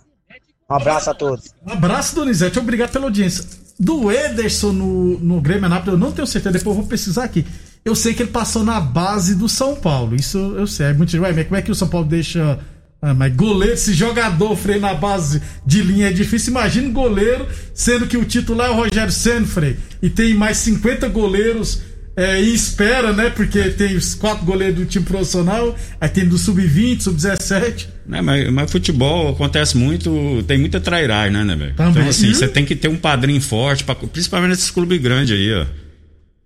Um 0.70 0.74
abraço 0.74 1.10
a 1.10 1.14
todos. 1.14 1.46
Um 1.66 1.72
abraço, 1.72 2.14
Donizete. 2.14 2.58
Obrigado 2.58 2.90
pela 2.90 3.04
audiência. 3.04 3.44
Do 3.78 4.10
Ederson 4.10 4.72
no, 4.72 5.18
no 5.18 5.40
Grêmio 5.40 5.66
Anápolis, 5.66 5.94
eu 5.94 5.98
não 5.98 6.12
tenho 6.12 6.26
certeza, 6.26 6.58
depois 6.58 6.76
eu 6.76 6.82
vou 6.82 6.88
pesquisar 6.88 7.24
aqui. 7.24 7.44
Eu 7.84 7.94
sei 7.94 8.14
que 8.14 8.22
ele 8.22 8.30
passou 8.30 8.64
na 8.64 8.80
base 8.80 9.34
do 9.34 9.48
São 9.48 9.74
Paulo. 9.76 10.16
Isso 10.16 10.38
eu 10.38 10.66
sei. 10.66 10.92
Muita 10.94 11.12
gente, 11.12 11.20
"Ué, 11.20 11.32
mas 11.32 11.44
como 11.44 11.56
é 11.56 11.62
que 11.62 11.70
o 11.70 11.74
São 11.74 11.88
Paulo 11.88 12.06
deixa. 12.06 12.58
Ah, 13.02 13.12
mas 13.12 13.34
goleiro, 13.36 13.74
esse 13.74 13.92
jogador 13.92 14.56
freio 14.56 14.80
na 14.80 14.94
base 14.94 15.42
de 15.66 15.82
linha 15.82 16.08
é 16.08 16.12
difícil. 16.12 16.52
Imagina 16.52 16.88
goleiro, 16.88 17.46
sendo 17.74 18.06
que 18.06 18.16
o 18.16 18.24
titular 18.24 18.68
é 18.68 18.70
o 18.70 18.76
Rogério 18.76 19.12
Senfrey 19.12 19.76
e 20.00 20.08
tem 20.08 20.32
mais 20.32 20.56
50 20.58 21.06
goleiros 21.08 21.82
é, 22.16 22.40
em 22.40 22.54
espera, 22.54 23.12
né? 23.12 23.30
Porque 23.30 23.70
tem 23.70 23.96
os 23.96 24.14
quatro 24.14 24.44
goleiros 24.44 24.76
do 24.76 24.84
time 24.84 25.04
profissional, 25.04 25.76
aí 26.00 26.08
tem 26.08 26.26
do 26.26 26.38
sub-20, 26.38 27.00
sub-17. 27.02 27.86
Né, 28.06 28.20
mas, 28.20 28.50
mas 28.52 28.70
futebol 28.70 29.30
acontece 29.32 29.76
muito, 29.76 30.44
tem 30.46 30.58
muita 30.58 30.78
trairagem, 30.78 31.32
né, 31.32 31.42
né, 31.44 31.56
velho? 31.56 31.72
Então, 31.72 32.08
assim, 32.08 32.28
E- 32.30 32.34
você 32.34 32.46
tem 32.46 32.64
que 32.64 32.76
ter 32.76 32.88
um 32.88 32.96
padrinho 32.96 33.40
forte, 33.40 33.82
pra, 33.82 33.94
principalmente 33.94 34.50
nesses 34.50 34.70
clubes 34.70 35.00
grandes 35.00 35.34
aí, 35.34 35.52
ó. 35.54 35.64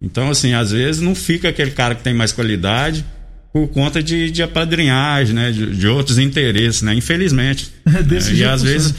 Então, 0.00 0.31
assim, 0.31 0.52
às 0.54 0.70
vezes 0.70 1.00
não 1.00 1.14
fica 1.14 1.48
aquele 1.48 1.72
cara 1.72 1.94
que 1.94 2.02
tem 2.04 2.14
mais 2.14 2.31
qualidade 2.33 3.04
por 3.52 3.66
conta 3.68 4.00
de, 4.02 4.31
de 4.31 4.42
apadrinhagem, 4.42 5.35
né? 5.35 5.50
De, 5.50 5.74
de 5.74 5.87
outros 5.88 6.18
interesses, 6.18 6.83
né? 6.83 6.94
Infelizmente. 6.94 7.72
É 7.87 8.02
desse 8.02 8.28
né? 8.28 8.35
E 8.35 8.37
jeito 8.37 8.50
às 8.52 8.61
funciona. 8.61 8.78
vezes, 8.81 8.94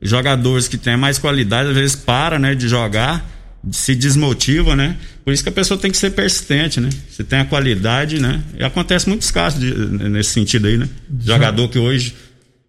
jogadores 0.00 0.68
que 0.68 0.76
têm 0.76 0.96
mais 0.96 1.18
qualidade, 1.18 1.70
às 1.70 1.74
vezes 1.74 1.96
param, 1.96 2.38
né, 2.38 2.54
de 2.54 2.68
jogar, 2.68 3.28
se 3.72 3.94
desmotiva, 3.94 4.76
né? 4.76 4.96
Por 5.24 5.32
isso 5.32 5.42
que 5.42 5.48
a 5.48 5.52
pessoa 5.52 5.78
tem 5.78 5.90
que 5.90 5.96
ser 5.96 6.10
persistente, 6.10 6.80
né? 6.80 6.88
Você 7.10 7.24
tem 7.24 7.40
a 7.40 7.44
qualidade, 7.44 8.20
né? 8.20 8.42
E 8.58 8.62
acontece 8.64 9.08
muitos 9.08 9.30
casos 9.30 9.58
de- 9.60 9.74
nesse 10.08 10.30
sentido 10.30 10.66
aí, 10.68 10.76
né? 10.76 10.88
Jogador 11.24 11.68
que 11.68 11.78
hoje 11.78 12.14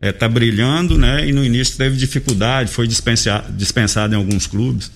é, 0.01 0.11
tá 0.11 0.27
brilhando, 0.27 0.97
né? 0.97 1.27
E 1.27 1.33
no 1.33 1.43
início 1.43 1.77
teve 1.77 1.95
dificuldade, 1.97 2.71
foi 2.71 2.87
dispensa- 2.87 3.45
dispensado 3.55 4.13
em 4.13 4.17
alguns 4.17 4.47
clubes, 4.47 4.91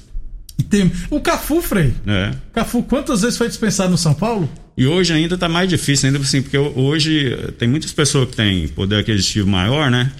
tem 0.69 0.91
o 1.09 1.19
Cafu, 1.19 1.61
Frei. 1.61 1.93
né? 2.05 2.33
Cafu, 2.53 2.83
quantas 2.83 3.21
vezes 3.23 3.37
foi 3.37 3.47
dispensado 3.47 3.89
no 3.91 3.97
São 3.97 4.13
Paulo? 4.13 4.47
E 4.77 4.85
hoje 4.85 5.11
ainda 5.13 5.37
tá 5.37 5.49
mais 5.49 5.67
difícil, 5.69 6.07
ainda 6.07 6.19
assim, 6.19 6.41
porque 6.41 6.57
hoje 6.57 7.35
tem 7.57 7.67
muitas 7.67 7.91
pessoas 7.91 8.29
que 8.29 8.35
têm 8.35 8.67
poder 8.69 8.97
aquisitivo 8.97 9.47
maior, 9.47 9.89
né? 9.91 10.11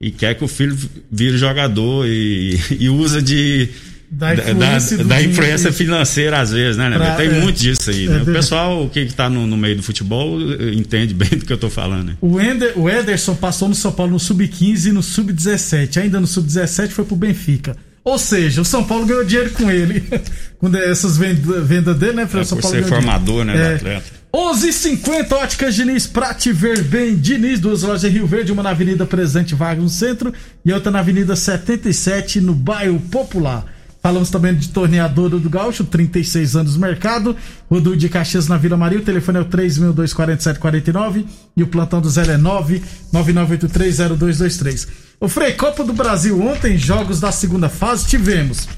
E 0.00 0.10
quer 0.10 0.34
que 0.36 0.44
o 0.44 0.48
filho 0.48 0.76
vire 1.10 1.36
jogador 1.38 2.06
e, 2.06 2.58
e 2.78 2.88
usa 2.88 3.20
de. 3.22 3.68
Da 4.10 4.32
da, 4.34 4.50
influência 4.50 4.96
da- 4.96 5.02
da 5.04 5.14
dinheiro. 5.16 5.32
influência 5.32 5.72
financeira, 5.72 6.40
às 6.40 6.50
vezes, 6.50 6.76
né? 6.78 6.88
né? 6.88 6.96
Pra- 6.96 7.14
tem 7.16 7.28
é. 7.28 7.40
muito 7.42 7.58
disso 7.60 7.90
aí, 7.90 8.06
É, 8.06 8.08
né? 8.10 8.22
O 8.22 8.24
de- 8.24 8.32
pessoal 8.32 8.88
que 8.88 9.00
está 9.00 9.28
no, 9.28 9.46
no 9.46 9.56
meio 9.56 9.76
do 9.76 9.82
futebol 9.82 10.38
eh, 10.40 10.72
entende 10.74 11.12
bem 11.12 11.28
do 11.38 11.44
que 11.44 11.52
eu 11.52 11.58
tô 11.58 11.68
falando, 11.68 12.06
né? 12.08 12.16
O, 12.20 12.40
Ender, 12.40 12.72
o 12.78 12.88
Ederson 12.88 13.34
passou 13.34 13.68
no 13.68 13.74
São 13.74 13.92
Paulo 13.92 14.12
no 14.12 14.18
Sub-15 14.18 14.86
e 14.86 14.92
no 14.92 15.02
Sub-17. 15.02 15.98
Ainda 16.00 16.20
no 16.20 16.26
Sub-17 16.26 16.88
foi 16.88 17.04
pro 17.04 17.16
Benfica. 17.16 17.76
Ou 18.02 18.18
seja, 18.18 18.62
o 18.62 18.64
São 18.64 18.82
Paulo 18.82 19.04
ganhou 19.04 19.22
dinheiro 19.24 19.50
com 19.50 19.70
ele. 19.70 20.02
Quando 20.58 20.78
é 20.78 20.90
essas 20.90 21.18
vendas 21.18 21.66
venda 21.68 21.92
dele, 21.92 22.14
né, 22.14 22.26
Fred? 22.26 22.38
É, 22.38 22.42
o 22.42 22.48
São 22.48 22.56
por 22.58 22.62
Paulo 22.62 22.76
ser 22.78 22.84
formador, 22.88 23.44
né, 23.44 23.52
do 23.52 23.58
É. 23.60 23.74
atleta. 23.74 24.18
11:50 24.34 25.32
Óticas 25.36 25.74
Diniz, 25.74 26.06
pra 26.06 26.32
te 26.32 26.50
ver 26.52 26.82
bem. 26.82 27.14
Diniz, 27.16 27.60
duas 27.60 27.82
lojas 27.82 28.04
em 28.04 28.08
Rio 28.08 28.26
Verde, 28.26 28.52
uma 28.52 28.62
na 28.62 28.70
Avenida 28.70 29.04
Presidente 29.06 29.54
Vargas 29.54 29.82
no 29.82 29.88
centro 29.90 30.32
e 30.64 30.72
outra 30.72 30.90
na 30.90 30.98
Avenida 31.00 31.36
77 31.36 32.40
no 32.40 32.54
bairro 32.54 32.98
Popular. 33.10 33.64
Falamos 34.02 34.30
também 34.30 34.54
de 34.54 34.68
torneadora 34.68 35.38
do 35.38 35.50
Gaúcho, 35.50 35.84
36 35.84 36.56
anos 36.56 36.74
no 36.74 36.80
mercado. 36.80 37.36
Rodul 37.68 37.96
de 37.96 38.08
Caxias 38.08 38.48
na 38.48 38.56
Vila 38.56 38.76
Maria, 38.76 38.98
o 38.98 39.02
telefone 39.02 39.38
é 39.38 39.40
o 39.40 39.46
3.24749 39.46 41.24
e 41.56 41.62
o 41.62 41.66
plantão 41.66 42.00
do 42.00 42.08
Zé 42.08 42.22
é 42.22 42.38
999830223. 42.38 44.86
O 45.20 45.28
Frei 45.28 45.52
Copa 45.52 45.82
do 45.82 45.92
Brasil, 45.92 46.40
ontem, 46.40 46.78
jogos 46.78 47.18
da 47.18 47.32
segunda 47.32 47.68
fase, 47.68 48.06
tivemos 48.06 48.68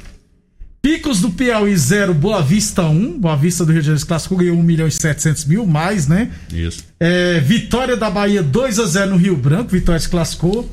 Picos 0.83 1.21
do 1.21 1.31
Piauí 1.31 1.77
0, 1.77 2.15
Boa 2.15 2.41
Vista 2.41 2.85
1. 2.85 3.21
Boa 3.21 3.37
Vista 3.37 3.67
do 3.67 3.73
Rio 3.73 3.83
de 3.83 3.87
Janeiro 3.87 4.01
se 4.01 4.07
classificou, 4.07 4.39
ganhou 4.39 4.57
1 4.57 4.63
milhão 4.63 4.89
e 4.89 4.91
700 4.91 5.45
mil, 5.45 5.67
mais, 5.67 6.09
né? 6.09 6.31
Isso. 6.51 6.87
É, 6.99 7.39
Vitória 7.41 7.99
da 7.99 8.09
Bahia 8.09 8.43
2 8.43 8.79
a 8.79 8.87
0 8.87 9.11
no 9.11 9.19
Rio 9.19 9.37
Branco, 9.37 9.71
Vitória 9.71 10.01
se 10.01 10.09
classificou. 10.09 10.67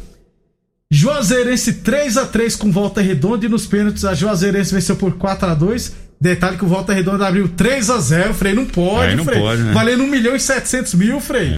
Juazeirense 0.91 1.73
3 1.73 2.17
a 2.17 2.25
3 2.25 2.55
com 2.55 2.71
volta 2.71 3.01
redonda 3.01 3.45
e 3.45 3.49
nos 3.49 3.65
pênaltis 3.67 4.05
a 4.05 4.13
Juazeirense 4.13 4.73
venceu 4.73 4.95
por 4.95 5.17
4 5.17 5.49
a 5.49 5.53
2 5.53 6.07
Detalhe 6.19 6.57
que 6.57 6.65
o 6.65 6.67
Volta 6.67 6.93
Redonda 6.93 7.27
abriu 7.27 7.47
3 7.47 7.89
a 7.91 7.99
0 7.99 8.33
Frei. 8.33 8.53
Não 8.53 8.65
pode, 8.65 9.11
Aí 9.11 9.15
não 9.15 9.23
Frei. 9.23 9.39
pode, 9.39 9.61
né? 9.61 9.71
Valendo 9.71 10.03
1 10.03 10.07
milhão 10.07 10.35
e 10.35 10.39
700 10.39 10.95
mil, 10.95 11.19
Frei. 11.19 11.55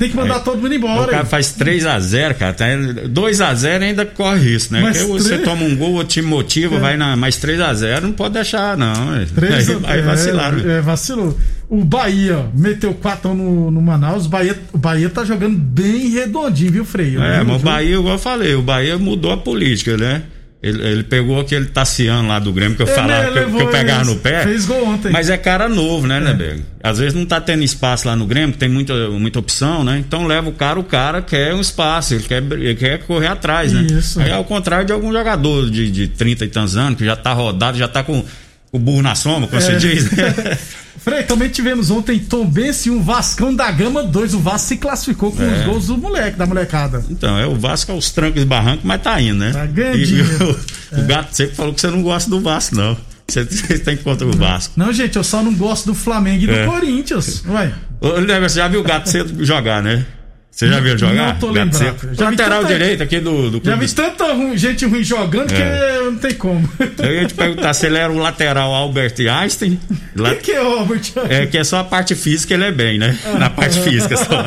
Tem 0.00 0.08
que 0.08 0.16
mandar 0.16 0.36
Aí- 0.36 0.40
todo 0.44 0.56
mundo 0.62 0.72
O 0.72 0.74
embora. 0.74 1.10
cara 1.10 1.22
hein? 1.24 1.28
faz 1.28 1.52
3x0, 1.52 2.34
cara. 2.34 2.54
Tá, 2.54 2.64
2x0 3.06 3.82
ainda 3.82 4.06
corre 4.06 4.40
risco, 4.40 4.72
né? 4.72 4.80
Mas 4.80 4.96
Porque 4.96 5.12
você 5.12 5.28
três- 5.28 5.44
toma 5.44 5.62
um 5.62 5.76
gol, 5.76 5.96
o 5.96 6.04
time 6.04 6.26
motiva, 6.26 6.76
É. 6.76 6.78
vai 6.80 6.96
na. 6.96 7.14
Mas 7.16 7.36
3x0 7.36 8.00
não 8.00 8.12
pode 8.12 8.32
deixar, 8.32 8.78
não. 8.78 9.14
é. 9.14 9.26
3 9.26 9.68
aí, 9.68 9.76
aí 9.84 10.00
vacilaram. 10.02 10.58
É, 10.58 10.78
é, 10.78 10.80
vacilou. 10.80 11.36
O 11.68 11.84
Bahia 11.84 12.46
meteu 12.54 12.94
4 12.94 13.34
no, 13.34 13.70
no 13.70 13.82
Manaus. 13.82 14.24
O 14.24 14.28
Bahia, 14.30 14.58
o 14.72 14.78
Bahia 14.78 15.10
tá 15.10 15.22
jogando 15.22 15.58
bem 15.58 16.08
redondinho, 16.08 16.72
viu, 16.72 16.84
Frei? 16.86 17.16
É, 17.18 17.36
Viu, 17.36 17.44
mas 17.44 17.60
o? 17.60 17.64
Bahia, 17.64 17.94
igual 17.96 18.14
eu 18.14 18.18
falei, 18.18 18.54
o 18.54 18.62
Bahia 18.62 18.96
mudou 18.98 19.30
a 19.30 19.36
política, 19.36 19.96
né? 19.98 20.22
Ele, 20.62 20.82
ele 20.86 21.02
pegou 21.04 21.40
aquele 21.40 21.64
Tassiano 21.66 22.28
lá 22.28 22.38
do 22.38 22.52
Grêmio 22.52 22.76
que 22.76 22.82
eu 22.82 22.86
Ele 22.86 22.94
falava 22.94 23.32
que, 23.32 23.38
eu- 23.38 23.50
que 23.50 23.62
eu 23.62 23.68
pegava 23.68 24.04
no 24.04 24.16
pé. 24.16 24.42
fez 24.42 24.66
gol 24.66 24.88
ontem. 24.88 25.08
É. 25.08 25.10
Mas 25.10 25.30
é 25.30 25.38
cara 25.38 25.70
novo, 25.70 26.06
né, 26.06 26.20
né, 26.20 26.34
Bego? 26.34 26.62
Às 26.82 26.98
vezes 26.98 27.14
não 27.14 27.24
tá 27.24 27.40
tendo 27.40 27.62
espaço 27.62 28.06
lá 28.06 28.14
no 28.14 28.26
Grêmio, 28.26 28.54
tem 28.54 28.68
muita, 28.68 28.92
muita 29.08 29.38
opção, 29.38 29.82
né? 29.82 29.96
Então 29.98 30.26
leva 30.26 30.50
o 30.50 30.52
cara, 30.52 30.78
o 30.78 30.84
cara 30.84 31.22
quer 31.22 31.54
um 31.54 31.60
espaço, 31.62 32.12
ele 32.12 32.24
quer, 32.24 32.42
ele 32.42 32.74
quer 32.74 32.98
correr 33.04 33.28
atrás, 33.28 33.72
né? 33.72 33.86
Isso. 33.90 34.20
Aí 34.20 34.30
ao 34.30 34.44
contrário 34.44 34.84
de 34.84 34.92
algum 34.92 35.10
jogador 35.10 35.70
de, 35.70 35.90
de 35.90 36.08
30 36.08 36.44
e 36.44 36.48
tantos 36.48 36.76
anos, 36.76 36.98
que 36.98 37.06
já 37.06 37.16
tá 37.16 37.32
rodado, 37.32 37.78
já 37.78 37.88
tá 37.88 38.02
com 38.02 38.22
o 38.70 38.78
burro 38.78 39.00
na 39.00 39.14
sombra, 39.14 39.48
como 39.48 39.62
você 39.62 39.72
É. 39.72 39.76
diz. 39.76 40.10
Frei, 41.02 41.22
também 41.22 41.48
tivemos 41.48 41.90
ontem 41.90 42.18
Tombense 42.18 42.88
e 42.88 42.92
um 42.92 43.02
Vascão 43.02 43.54
da 43.54 43.70
Gama 43.70 44.02
2. 44.02 44.34
O 44.34 44.38
Vasco 44.38 44.68
se 44.68 44.76
classificou 44.76 45.32
com 45.32 45.42
É. 45.42 45.60
os 45.60 45.64
gols 45.64 45.86
do 45.86 45.96
moleque, 45.96 46.36
da 46.36 46.46
molecada. 46.46 47.02
Então, 47.08 47.38
é 47.38 47.46
o 47.46 47.54
Vasco 47.56 47.90
aos 47.92 48.10
trancos 48.10 48.42
e 48.42 48.44
barrancos, 48.44 48.84
mas 48.84 49.00
tá 49.02 49.20
indo, 49.20 49.38
né? 49.38 49.50
Tá 49.52 49.64
ganhando 49.66 49.98
E 49.98 50.20
o, 51.00 51.00
o 51.00 51.06
gato 51.06 51.34
sempre 51.34 51.54
falou 51.56 51.72
que 51.72 51.80
você 51.80 51.88
não 51.88 52.02
gosta 52.02 52.28
do 52.28 52.40
Vasco, 52.40 52.76
não. 52.76 52.96
Você, 53.26 53.44
você 53.48 53.78
tem 53.78 53.96
contra 53.96 54.26
o 54.26 54.32
Vasco. 54.36 54.74
Não, 54.76 54.92
gente, 54.92 55.16
eu 55.16 55.24
só 55.24 55.42
não 55.42 55.54
gosto 55.54 55.86
do 55.86 55.94
Flamengo 55.94 56.44
e 56.44 56.46
do 56.46 56.52
É. 56.52 56.66
Corinthians. 56.66 57.42
Ué. 57.48 57.72
Ô, 58.00 58.08
você 58.42 58.56
já 58.56 58.68
viu 58.68 58.80
o 58.80 58.84
gato 58.84 59.08
cedo 59.08 59.42
jogar, 59.44 59.82
né? 59.82 60.04
Você 60.50 60.68
já 60.68 60.80
viu 60.80 60.98
jogar? 60.98 61.14
Não 61.32 61.38
tô 61.38 61.46
lembrado. 61.50 61.74
cedo. 61.78 62.14
Já 62.14 62.28
Lateral 62.30 62.62
tanta- 62.62 62.72
direito 62.74 63.02
aqui 63.02 63.20
do, 63.20 63.50
do 63.50 63.56
Já 63.64 63.72
clube. 63.72 63.86
vi 63.86 63.92
tanta 63.94 64.56
gente 64.58 64.84
ruim 64.84 65.02
jogando 65.02 65.48
que 65.48 65.62
É. 65.62 66.00
não 66.04 66.16
tem 66.16 66.34
como. 66.34 66.68
Eu 66.98 67.14
ia 67.14 67.26
te 67.26 67.34
perguntar 67.34 67.72
se 67.72 67.86
ele 67.86 67.96
era 67.96 68.12
o 68.12 68.18
lateral 68.18 68.74
Albert 68.74 69.14
Einstein. 69.20 69.80
La- 70.16 70.30
Quem 70.34 70.40
que 70.40 70.52
é 70.52 70.60
o 70.60 70.78
Robert? 70.80 71.00
É 71.30 71.46
que 71.46 71.56
é 71.56 71.64
só 71.64 71.78
a 71.78 71.84
parte 71.84 72.14
física 72.14 72.52
ele 72.54 72.64
é 72.64 72.72
bem, 72.72 72.98
né? 72.98 73.16
Na 73.38 73.48
parte 73.48 73.80
física 73.80 74.16
só. 74.16 74.44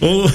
Ou, 0.00 0.30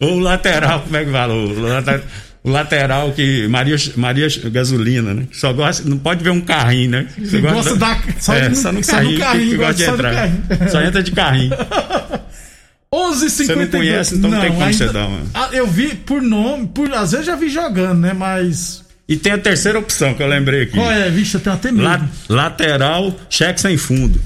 ou 0.00 0.12
o 0.16 0.18
lateral, 0.20 0.80
como 0.80 0.96
é 0.96 1.04
que 1.04 1.10
fala? 1.10 1.34
O 1.34 1.60
lateral, 1.60 2.00
o 2.42 2.50
lateral 2.50 3.12
que. 3.12 3.46
Maria, 3.48 3.76
Maria 3.96 4.28
Gasolina, 4.50 5.12
né? 5.14 5.26
Só 5.32 5.52
gosta. 5.52 5.88
Não 5.88 5.98
pode 5.98 6.22
ver 6.24 6.30
um 6.30 6.40
carrinho, 6.40 6.90
né? 6.90 7.06
Você 7.18 7.38
gosta 7.40 7.76
da- 7.76 7.98
só 8.18 8.34
é, 8.34 8.48
de- 8.48 8.56
só 8.56 8.72
no 8.72 8.82
só 8.82 8.92
no 8.92 8.98
carrinho. 9.02 9.16
que- 9.16 9.20
carrinho, 9.22 9.50
que 9.50 9.56
gosta 9.56 9.74
de 9.74 9.84
gosta 9.84 10.26
entrar. 10.26 10.68
Só 10.70 10.80
entra 10.82 11.02
de 11.02 11.12
carrinho. 11.12 11.52
11 12.92 13.30
Você 13.30 13.54
não 13.54 13.66
conhece, 13.68 14.16
então 14.16 14.30
não 14.30 14.40
tem 14.40 14.50
como 14.52 14.72
você 14.72 14.88
dar 14.88 15.06
uma- 15.06 15.20
Ah, 15.32 15.48
Eu 15.52 15.66
vi 15.66 15.94
por 15.94 16.20
nome, 16.20 16.66
por, 16.66 16.92
às 16.92 17.12
vezes 17.12 17.26
já 17.26 17.36
vi 17.36 17.48
jogando, 17.48 18.00
né? 18.00 18.12
Mas. 18.12 18.84
E 19.08 19.16
tem 19.16 19.32
a 19.32 19.38
terceira 19.38 19.78
opção 19.78 20.12
que 20.14 20.22
eu 20.22 20.26
lembrei 20.26 20.62
aqui. 20.62 20.72
Qual 20.74 20.90
é? 20.90 21.08
Vixe, 21.10 21.36
eu 21.36 21.40
tenho 21.40 21.54
até 21.56 21.70
medo. 21.70 21.84
La- 21.84 22.08
lateral, 22.28 23.14
cheque 23.28 23.60
sem 23.60 23.76
fundo. 23.76 24.20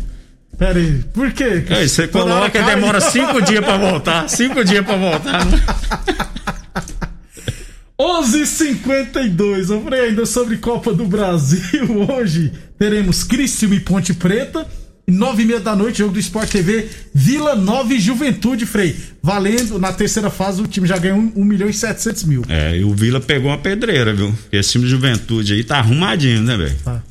Pera 0.59 0.79
aí. 0.79 1.03
Por 1.13 1.31
quê? 1.33 1.65
É, 1.69 1.87
você 1.87 2.07
Toda 2.07 2.33
coloca 2.33 2.59
e 2.59 2.63
demora 2.65 3.01
cinco 3.01 3.43
dias 3.43 3.65
pra 3.65 3.77
voltar. 3.77 4.29
Cinco 4.29 4.65
dias 4.65 4.85
pra 4.85 4.97
voltar. 4.97 5.45
né? 5.45 5.61
11:52. 7.99 9.71
Eu 9.71 9.83
falei 9.83 10.01
ainda 10.01 10.27
sobre 10.27 10.57
Copa 10.57 10.93
do 10.93 11.05
Brasil. 11.05 12.07
Hoje 12.11 12.53
teremos 12.79 13.23
Criciúma 13.23 13.77
e 13.77 13.81
Ponte 13.81 14.13
Preta. 14.13 14.67
E 15.07 15.13
nove 15.13 15.43
e 15.43 15.47
meia 15.47 15.61
da 15.61 15.77
noite, 15.77 15.99
jogo 15.99 16.15
do 16.15 16.19
Sport 16.19 16.51
TV, 16.51 16.89
Vila 17.13 17.55
Nova 17.55 17.93
e 17.93 18.01
Juventude, 18.01 18.65
Frei. 18.65 18.97
Valendo, 19.23 19.79
na 19.79 19.93
terceira 19.93 20.31
fase, 20.31 20.63
o 20.63 20.67
time 20.67 20.87
já 20.87 20.97
ganhou 20.97 21.19
1, 21.19 21.33
um 21.37 21.45
milhão 21.45 21.69
e 21.69 21.75
700 21.75 22.25
mil. 22.25 22.43
É, 22.49 22.79
e 22.79 22.85
o 22.85 22.95
Vila 22.95 23.21
pegou 23.21 23.51
uma 23.51 23.59
pedreira, 23.59 24.15
viu? 24.15 24.33
Porque 24.33 24.57
esse 24.57 24.73
time 24.73 24.85
de 24.85 24.91
juventude 24.91 25.53
aí 25.53 25.63
tá 25.63 25.77
arrumadinho, 25.77 26.41
né, 26.41 26.57
velho? 26.57 26.77
Tá. 26.83 27.03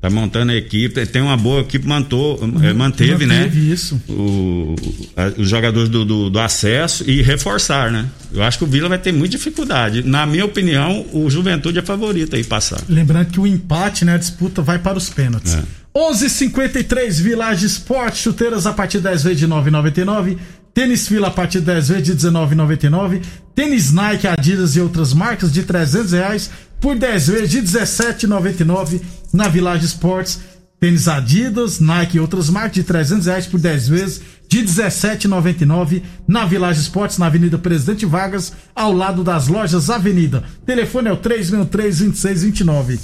Tá 0.00 0.08
montando 0.08 0.50
a 0.50 0.54
equipe, 0.56 1.04
tem 1.04 1.20
uma 1.20 1.36
boa 1.36 1.60
equipe, 1.60 1.86
mantou, 1.86 2.40
é, 2.62 2.72
manteve, 2.72 3.26
né? 3.26 3.40
Manteve 3.40 3.70
isso. 3.70 4.00
O, 4.08 4.74
a- 5.14 5.38
os 5.38 5.46
jogadores 5.46 5.90
do, 5.90 6.06
do, 6.06 6.30
do 6.30 6.38
acesso 6.38 7.04
e 7.06 7.20
reforçar, 7.20 7.90
né? 7.92 8.06
Eu 8.32 8.42
acho 8.42 8.56
que 8.56 8.64
o 8.64 8.66
Vila 8.66 8.88
vai 8.88 8.96
ter 8.98 9.12
muita 9.12 9.36
dificuldade. 9.36 10.02
Na 10.02 10.24
minha 10.24 10.46
opinião, 10.46 11.04
o 11.12 11.28
Juventude 11.28 11.78
é 11.78 11.82
favorito 11.82 12.34
aí 12.34 12.42
passar. 12.42 12.80
Lembrando 12.88 13.26
que 13.26 13.38
o 13.38 13.46
empate, 13.46 14.06
né? 14.06 14.14
A 14.14 14.16
disputa 14.18 14.62
vai 14.62 14.78
para 14.78 14.96
os 14.96 15.10
pênaltis. 15.10 15.54
É. 15.54 15.62
11:53 15.94 17.20
Village 17.20 17.66
Sport, 17.66 18.14
chuteiras 18.16 18.66
a 18.66 18.72
partir 18.72 18.98
de 18.98 19.04
10 19.04 19.22
vezes 19.24 19.38
de 19.38 19.46
9,99. 19.48 20.36
Tênis 20.72 21.08
Fila 21.08 21.28
a 21.28 21.30
partir 21.30 21.58
de 21.58 21.66
10 21.66 21.88
vezes 21.88 22.04
de 22.04 22.14
19,99. 22.14 23.20
Tênis 23.54 23.92
Nike, 23.92 24.26
Adidas 24.28 24.76
e 24.76 24.80
outras 24.80 25.12
marcas 25.12 25.52
de 25.52 25.62
300 25.64 26.12
reais 26.12 26.50
por 26.80 26.96
10 26.96 27.26
vezes 27.28 27.50
de 27.50 27.62
17,99 27.62 29.00
na 29.32 29.48
Village 29.48 29.86
Sports. 29.86 30.40
Tênis 30.80 31.08
Adidas, 31.08 31.78
Nike 31.78 32.16
e 32.16 32.20
outras 32.20 32.48
marcas 32.48 32.72
de 32.72 32.82
300 32.84 33.26
reais 33.26 33.46
por 33.46 33.60
10 33.60 33.88
vezes 33.88 34.22
de 34.48 34.62
17,99 34.64 36.02
na 36.26 36.46
Village 36.46 36.80
Sports, 36.80 37.18
na 37.18 37.26
Avenida 37.26 37.58
Presidente 37.58 38.06
Vargas, 38.06 38.54
ao 38.74 38.90
lado 38.90 39.22
das 39.22 39.46
lojas 39.46 39.90
Avenida. 39.90 40.42
Telefone 40.64 41.08
é 41.08 41.12
o 41.12 41.18
363-2629. 41.18 42.98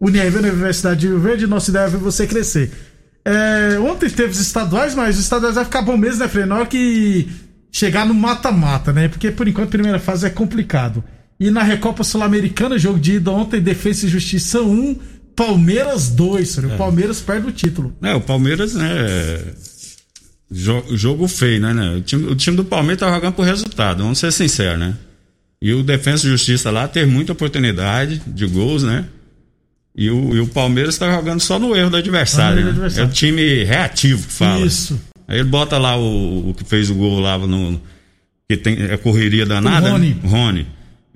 Univ 0.00 0.36
Universidade 0.38 1.00
de 1.00 1.08
Rio 1.08 1.18
Verde, 1.18 1.48
nossa 1.48 1.70
ideia 1.70 1.86
é 1.86 1.88
ver 1.88 1.98
você 1.98 2.28
crescer. 2.28 2.70
É, 3.24 3.76
ontem 3.80 4.08
teve 4.08 4.30
os 4.30 4.38
estaduais, 4.38 4.94
mas 4.94 5.16
os 5.16 5.22
estaduais 5.22 5.56
vai 5.56 5.64
ficar 5.64 5.82
bom 5.82 5.96
mesmo, 5.96 6.24
né, 6.24 6.54
hora 6.54 6.64
que 6.66 7.28
chegar 7.72 8.06
no 8.06 8.14
mata-mata, 8.14 8.92
né? 8.92 9.08
Porque 9.08 9.32
por 9.32 9.48
enquanto 9.48 9.68
a 9.68 9.72
primeira 9.72 9.98
fase 9.98 10.26
é 10.26 10.30
complicado. 10.30 11.02
E 11.38 11.50
na 11.50 11.62
Recopa 11.62 12.02
Sul-Americana, 12.02 12.78
jogo 12.78 12.98
de 12.98 13.14
ida 13.14 13.30
ontem, 13.30 13.60
Defesa 13.60 14.06
e 14.06 14.08
Justiça 14.08 14.62
1, 14.62 14.96
Palmeiras 15.34 16.08
2, 16.08 16.54
Frei. 16.54 16.70
O 16.74 16.76
Palmeiras 16.78 17.20
perde 17.20 17.46
o 17.48 17.52
título. 17.52 17.94
É, 18.02 18.14
o 18.14 18.20
Palmeiras, 18.20 18.74
né? 18.74 18.96
jo- 20.50 20.84
Jogo 20.96 21.28
feio, 21.28 21.60
né? 21.60 21.74
né? 21.74 21.96
O, 21.96 22.00
time, 22.00 22.26
o 22.30 22.34
time 22.34 22.56
do 22.56 22.64
Palmeiras 22.64 23.00
tá 23.00 23.12
jogando 23.12 23.34
por 23.34 23.44
resultado, 23.44 24.02
vamos 24.02 24.18
ser 24.18 24.32
sinceros, 24.32 24.78
né? 24.78 24.94
E 25.60 25.72
o 25.72 25.82
Defensa 25.82 26.26
e 26.26 26.30
Justiça 26.30 26.70
lá 26.70 26.86
teve 26.86 27.10
muita 27.10 27.32
oportunidade 27.32 28.22
de 28.26 28.46
gols, 28.46 28.82
né? 28.82 29.06
E 29.94 30.10
o, 30.10 30.34
e 30.36 30.40
o 30.40 30.46
Palmeiras 30.46 30.98
tá 30.98 31.10
jogando 31.10 31.40
só 31.40 31.58
no 31.58 31.74
erro 31.74 31.90
do 31.90 31.96
adversário. 31.96 32.62
Né? 32.62 32.70
adversário. 32.70 33.08
É 33.08 33.10
o 33.10 33.12
time 33.12 33.64
reativo 33.64 34.26
que 34.26 34.32
fala. 34.32 34.64
Isso. 34.66 35.00
Aí 35.26 35.38
ele 35.38 35.48
bota 35.48 35.78
lá 35.78 35.96
o, 35.96 36.50
o 36.50 36.54
que 36.54 36.64
fez 36.64 36.90
o 36.90 36.94
gol 36.94 37.18
lá 37.20 37.38
no. 37.38 37.80
Que 38.48 38.56
tem 38.56 38.76
é 38.82 38.96
correria 38.98 39.44
danada. 39.46 39.88
O 39.88 39.92
Rony. 39.92 40.08
Né? 40.10 40.16
Rony. 40.28 40.66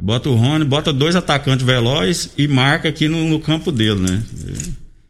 Bota 0.01 0.29
o 0.29 0.35
Rony, 0.35 0.65
bota 0.65 0.93
dois 0.93 1.15
atacantes 1.15 1.65
velozes 1.65 2.31
e 2.39 2.49
marca 2.49 2.89
aqui 2.89 3.07
no, 3.09 3.29
no 3.29 3.39
campo 3.39 3.71
dele, 3.71 4.01
né? 4.01 4.23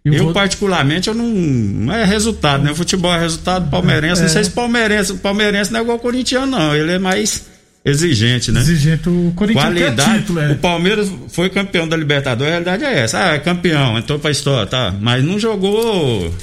Eu, 0.05 0.33
particularmente, 0.33 1.09
eu 1.09 1.15
não. 1.15 1.27
Não 1.27 1.95
é 1.95 2.05
resultado, 2.05 2.65
né? 2.65 2.73
O 2.73 2.75
futebol 2.75 3.13
é 3.15 3.21
resultado 3.21 3.71
palmeirense. 3.71 4.21
É. 4.23 4.25
Não 4.25 4.31
sei 4.31 4.45
se 4.45 4.51
palmeirense. 4.51 5.13
O 5.13 5.19
palmeirense 5.19 5.71
não 5.73 5.81
é 5.81 5.83
igual 5.83 5.99
o 5.99 6.01
corintiano, 6.01 6.47
não. 6.47 6.75
Ele 6.75 6.93
é 6.93 6.99
mais 6.99 7.47
exigente, 7.85 8.51
né? 8.51 8.61
Exigente, 8.61 9.09
o 9.09 9.33
Corinthians 9.37 9.65
Qualidade. 9.67 10.19
título, 10.21 10.41
é. 10.41 10.53
O 10.53 10.57
Palmeiras 10.57 11.11
foi 11.29 11.51
campeão 11.51 11.87
da 11.87 11.97
Libertadores, 11.97 12.49
a 12.49 12.51
realidade 12.51 12.85
é 12.85 12.99
essa. 12.99 13.19
Ah, 13.23 13.35
é 13.35 13.39
campeão, 13.39 13.99
entrou 13.99 14.19
pra 14.19 14.31
história, 14.31 14.67
tá? 14.67 14.95
Mas 15.01 15.23
não 15.25 15.39
jogou 15.39 16.35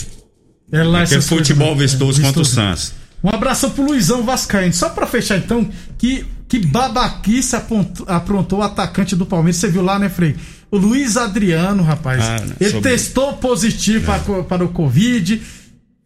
É 0.72 0.84
lá 0.84 1.02
aquele 1.02 1.18
essas 1.18 1.30
coisas, 1.30 1.48
futebol 1.48 1.76
né? 1.76 1.82
vistoso 1.82 2.22
É, 2.22 2.24
contra 2.24 2.42
o 2.42 2.44
vistoso. 2.44 2.68
Santos. 2.68 2.94
Um 3.24 3.30
abraço 3.30 3.72
pro 3.72 3.84
Luizão 3.86 4.24
Vascaíno. 4.24 4.74
Só 4.74 4.90
pra 4.90 5.08
fechar 5.08 5.38
então, 5.38 5.68
que, 5.98 6.26
que 6.48 6.60
babaquice 6.60 7.56
aprontou 8.08 8.60
o 8.60 8.64
atacante 8.64 9.16
do 9.16 9.26
Palmeiras. 9.26 9.58
Você 9.58 9.68
viu 9.70 9.82
lá, 9.84 10.00
né, 10.00 10.10
Frei? 10.10 10.36
O 10.70 10.78
Luiz 10.78 11.18
Adriano, 11.18 11.84
rapaz. 11.84 12.22
Ah, 12.24 12.40
né, 12.46 12.56
ele 12.60 12.82
testou 12.82 13.34
positivo 13.34 14.06
co- 14.26 14.44
para 14.44 14.64
o 14.64 14.70
Covid. 14.70 15.42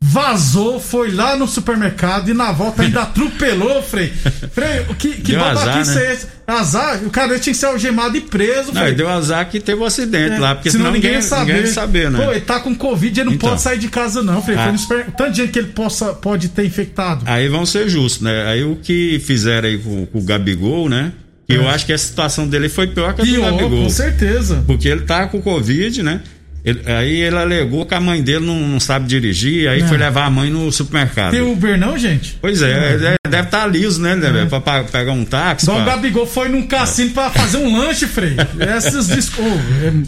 Vazou, 0.03 0.79
foi 0.79 1.11
lá 1.11 1.37
no 1.37 1.47
supermercado 1.47 2.29
e 2.29 2.33
na 2.33 2.51
volta 2.51 2.81
ainda 2.81 3.03
atropelou, 3.03 3.81
Frei. 3.83 4.11
Frei, 4.51 4.83
que, 4.97 5.09
que 5.21 5.35
babaquice 5.35 5.95
né? 5.95 6.05
é 6.07 6.13
esse? 6.13 6.27
Azar? 6.47 6.99
O 7.05 7.09
cara 7.11 7.39
tinha 7.39 7.53
que 7.53 7.59
ser 7.59 7.67
algemado 7.67 8.17
e 8.17 8.21
preso, 8.21 8.73
Não, 8.73 8.81
Frei. 8.81 8.93
deu 8.95 9.07
azar 9.07 9.47
que 9.47 9.59
teve 9.59 9.79
um 9.79 9.85
acidente 9.85 10.35
É, 10.35 10.39
lá, 10.39 10.55
porque 10.55 10.71
senão, 10.71 10.91
ninguém, 10.91 11.13
ia 11.13 11.21
saber. 11.21 11.53
ninguém 11.53 11.67
ia 11.67 11.73
saber, 11.73 12.09
né? 12.11 12.25
Pô, 12.25 12.31
ele 12.31 12.41
tá 12.41 12.59
com 12.59 12.75
Covid, 12.75 13.19
ele 13.21 13.29
não 13.29 13.35
Então. 13.35 13.49
pode 13.49 13.61
sair 13.61 13.77
de 13.77 13.87
casa, 13.87 14.21
não, 14.23 14.41
Frei. 14.41 14.57
Foi 14.57 14.65
Ah. 14.65 14.71
no 14.71 14.77
super... 14.77 15.05
Tanto 15.11 15.31
de 15.31 15.37
gente 15.37 15.51
que 15.51 15.59
ele 15.59 15.67
possa, 15.69 16.13
pode 16.13 16.49
ter 16.49 16.65
infectado. 16.65 17.23
Aí 17.27 17.47
vão 17.47 17.65
ser 17.65 17.87
justos, 17.87 18.21
né? 18.23 18.47
Aí 18.47 18.63
o 18.63 18.75
que 18.75 19.21
fizeram 19.23 19.69
aí 19.69 19.77
com, 19.77 20.05
com 20.07 20.19
o 20.19 20.23
Gabigol, 20.23 20.89
né? 20.89 21.13
Eu 21.47 21.63
É. 21.63 21.69
acho 21.69 21.85
que 21.85 21.93
a 21.93 21.97
situação 21.97 22.47
dele 22.47 22.67
foi 22.69 22.87
pior 22.87 23.13
que 23.13 23.21
a 23.21 23.23
do 23.23 23.31
Pior, 23.31 23.51
Gabigol. 23.51 23.83
com 23.83 23.89
certeza. 23.89 24.63
Porque 24.67 24.87
ele 24.89 25.01
tá 25.01 25.27
com 25.27 25.41
Covid, 25.41 26.01
né? 26.03 26.21
Ele- 26.63 26.81
aí 26.85 27.21
ele 27.21 27.35
alegou 27.37 27.85
que 27.85 27.93
a 27.95 27.99
mãe 27.99 28.21
dele 28.21 28.45
não, 28.45 28.59
não 28.67 28.79
sabe 28.79 29.07
dirigir, 29.07 29.67
aí 29.67 29.81
Não. 29.81 29.87
foi 29.87 29.97
levar 29.97 30.25
a 30.25 30.29
mãe 30.29 30.49
no 30.51 30.71
supermercado. 30.71 31.31
Tem 31.31 31.41
Uber 31.41 31.77
não, 31.77 31.97
gente? 31.97 32.37
Pois 32.39 32.61
é, 32.61 32.93
ele 32.93 33.15
deve 33.27 33.45
estar 33.47 33.65
liso, 33.65 33.99
né, 33.99 34.15
né, 34.15 34.29
velho? 34.31 34.47
Pra, 34.47 34.61
pa- 34.61 34.83
pegar 34.83 35.11
um 35.11 35.25
táxi. 35.25 35.65
Dom 35.65 35.75
pra- 35.83 35.95
Gabigol 35.95 36.27
foi 36.27 36.49
num 36.49 36.67
cassino 36.67 37.09
pra 37.11 37.29
fazer 37.31 37.57
um 37.57 37.75
lanche, 37.77 38.05
Frei. 38.05 38.35
Essas 38.59 39.07
desculpas. 39.07 39.59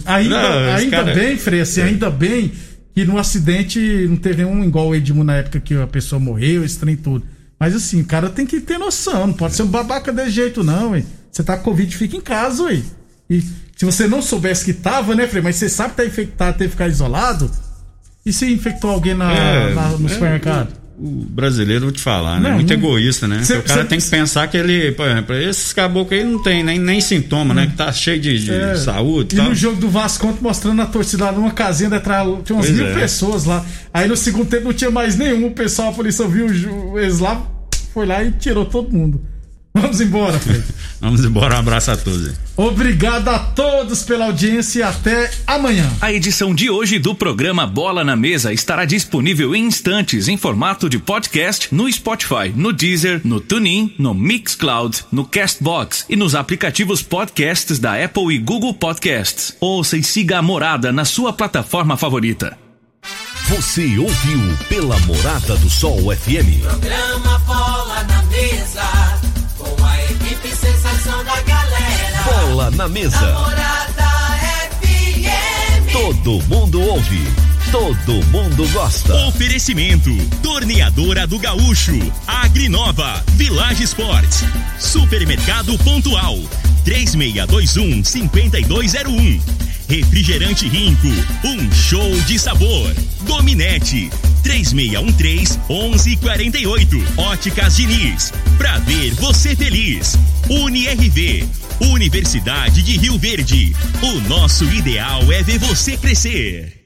ainda 0.05 0.39
Não, 0.41 0.73
ainda 0.75 0.97
cara- 0.97 1.13
bem, 1.15 1.37
Frei, 1.37 1.61
assim, 1.61 1.81
ainda 1.81 2.09
bem 2.11 2.51
que 2.93 3.03
no 3.03 3.17
acidente 3.17 3.79
não 4.07 4.15
teve 4.17 4.45
um 4.45 4.63
igual 4.63 4.89
o 4.89 4.95
Edmundo 4.95 5.25
na 5.25 5.37
época 5.37 5.59
que 5.59 5.73
a 5.73 5.87
pessoa 5.87 6.19
morreu, 6.19 6.63
esse 6.63 6.77
trem 6.77 6.95
tudo. 6.95 7.25
Mas 7.59 7.75
assim, 7.75 8.01
o 8.01 8.05
cara 8.05 8.29
tem 8.29 8.45
que 8.45 8.59
ter 8.59 8.77
noção, 8.77 9.25
não 9.27 9.33
pode 9.33 9.55
ser 9.55 9.63
um 9.63 9.67
babaca 9.67 10.11
desse 10.11 10.31
jeito, 10.31 10.63
não, 10.63 10.91
ué. 10.91 11.03
Você 11.31 11.41
tá 11.41 11.57
com 11.57 11.63
Covid, 11.63 11.95
fica 11.97 12.15
em 12.15 12.21
casa, 12.21 12.61
ué. 12.65 12.79
E 13.27 13.41
se 13.75 13.85
você 13.85 14.07
não 14.07 14.21
soubesse 14.21 14.63
que 14.65 14.73
tava, 14.73 15.15
né, 15.15 15.27
Frei, 15.27 15.41
mas 15.41 15.55
você 15.55 15.67
sabe 15.69 15.91
que 15.91 15.97
tá 15.97 16.05
infectado, 16.05 16.57
tem 16.57 16.67
que 16.67 16.71
ficar 16.71 16.87
isolado. 16.87 17.49
E 18.25 18.31
se 18.31 18.51
infectou 18.51 18.89
alguém 18.91 19.13
na, 19.13 19.33
É, 19.33 19.73
na- 19.73 19.89
no 19.89 20.05
é, 20.05 20.09
supermercado? 20.09 20.81
O 20.97 21.25
brasileiro, 21.27 21.85
vou 21.85 21.91
te 21.91 21.99
falar, 21.99 22.39
né? 22.39 22.49
Não, 22.49 22.55
Muito 22.57 22.69
não- 22.69 22.75
egoísta, 22.79 23.27
né? 23.27 23.43
Cê- 23.43 23.57
o 23.57 23.63
cara 23.63 23.81
cê- 23.81 23.87
tem 23.87 23.99
que 23.99 24.07
pensar 24.07 24.47
que 24.47 24.55
ele, 24.55 24.91
por 24.91 25.07
exemplo, 25.09 25.35
esses 25.35 25.73
caboclos 25.73 26.17
aí 26.19 26.23
não 26.23 26.41
tem 26.41 26.63
nem, 26.63 26.77
nem 26.79 27.01
sintoma, 27.01 27.51
né? 27.53 27.65
Que 27.67 27.73
tá 27.75 27.91
cheio 27.91 28.21
de, 28.21 28.37
de 28.45 28.51
É. 28.53 28.75
saúde 28.75 29.35
E 29.35 29.37
tal. 29.39 29.49
no 29.49 29.55
jogo 29.55 29.75
do 29.81 29.89
Vasco 29.89 30.27
ontem, 30.27 30.41
mostrando 30.41 30.81
a 30.81 30.85
torcida 30.85 31.25
lá 31.25 31.31
numa 31.31 31.51
casinha 31.51 31.89
detrás, 31.89 32.25
tinha 32.45 32.55
umas 32.55 32.67
Pois 32.67 32.77
mil 32.77 32.87
é. 32.87 32.93
pessoas 32.93 33.43
lá. 33.43 33.65
Aí 33.91 34.07
no 34.07 34.15
segundo 34.15 34.45
tempo 34.45 34.65
não 34.65 34.73
tinha 34.73 34.91
mais 34.91 35.17
nenhum, 35.17 35.47
o 35.47 35.51
pessoal, 35.51 35.89
a 35.89 35.93
polícia 35.93 36.25
viu 36.27 36.45
o 36.45 36.97
eles 36.99 37.17
lá, 37.19 37.41
foi 37.91 38.05
lá 38.05 38.23
e 38.23 38.31
tirou 38.31 38.63
todo 38.63 38.95
mundo. 38.95 39.19
Vamos 39.83 39.99
embora, 39.99 40.39
Fred. 40.39 40.63
Vamos 41.01 41.25
embora, 41.25 41.55
um 41.55 41.59
abraço 41.59 41.89
a 41.89 41.97
todos. 41.97 42.27
aí. 42.27 42.33
Obrigado 42.55 43.27
a 43.29 43.39
todos 43.39 44.03
pela 44.03 44.25
audiência 44.25 44.79
e 44.79 44.83
até 44.83 45.31
amanhã. 45.47 45.89
A 45.99 46.13
edição 46.13 46.53
de 46.53 46.69
hoje 46.69 46.99
do 46.99 47.15
programa 47.15 47.65
Bola 47.65 48.03
na 48.03 48.15
Mesa 48.15 48.53
estará 48.53 48.85
disponível 48.85 49.55
em 49.55 49.65
instantes 49.65 50.27
em 50.27 50.37
formato 50.37 50.87
de 50.87 50.99
podcast 50.99 51.73
no 51.73 51.91
Spotify, 51.91 52.53
no 52.55 52.71
Deezer, 52.71 53.21
no 53.23 53.39
TuneIn, 53.39 53.95
no 53.97 54.13
Mixcloud, 54.13 55.05
no 55.11 55.25
Castbox 55.25 56.05
e 56.07 56.15
nos 56.15 56.35
aplicativos 56.35 57.01
podcasts 57.01 57.79
da 57.79 58.01
Apple 58.01 58.35
e 58.35 58.37
Google 58.37 58.75
Podcasts. 58.75 59.55
Ouça 59.59 59.97
e 59.97 60.03
siga 60.03 60.37
a 60.37 60.41
Morada 60.43 60.91
na 60.91 61.03
sua 61.03 61.33
plataforma 61.33 61.97
favorita. 61.97 62.55
Você 63.49 63.97
ouviu 63.97 64.39
pela 64.69 64.97
Morada 64.99 65.57
do 65.57 65.69
Sol 65.69 66.15
FM. 66.15 66.61
Programa 66.61 67.32
Bola 72.53 72.69
na 72.69 72.87
mesa. 72.87 73.17
Morada 73.17 74.37
FM. 74.79 75.91
Todo 75.91 76.39
mundo 76.43 76.79
ouve. 76.79 77.27
Todo 77.71 78.23
mundo 78.27 78.69
gosta. 78.71 79.11
Oferecimento: 79.25 80.11
Torneadora 80.43 81.25
do 81.25 81.39
Gaúcho, 81.39 81.99
Agrinova, 82.27 83.23
Village 83.29 83.85
Sports, 83.85 84.43
Supermercado 84.77 85.75
Pontual, 85.79 86.37
3621-5201. 86.85 89.41
Refrigerante 89.89 90.69
Rinco, 90.69 91.07
um 91.43 91.71
show 91.71 92.11
de 92.21 92.37
sabor. 92.37 92.93
Dominete, 93.21 94.11
3613-1148. 94.43 97.17
Óticas 97.17 97.75
Diniz, 97.75 98.31
pra 98.59 98.77
ver 98.79 99.15
você 99.15 99.55
feliz. 99.55 100.15
UniRV, 100.49 101.47
Universidade 101.79 102.81
de 102.83 102.97
Rio 102.97 103.17
Verde. 103.17 103.75
O 104.01 104.19
nosso 104.27 104.65
ideal 104.65 105.31
é 105.31 105.41
ver 105.43 105.59
você 105.59 105.97
crescer. 105.97 106.82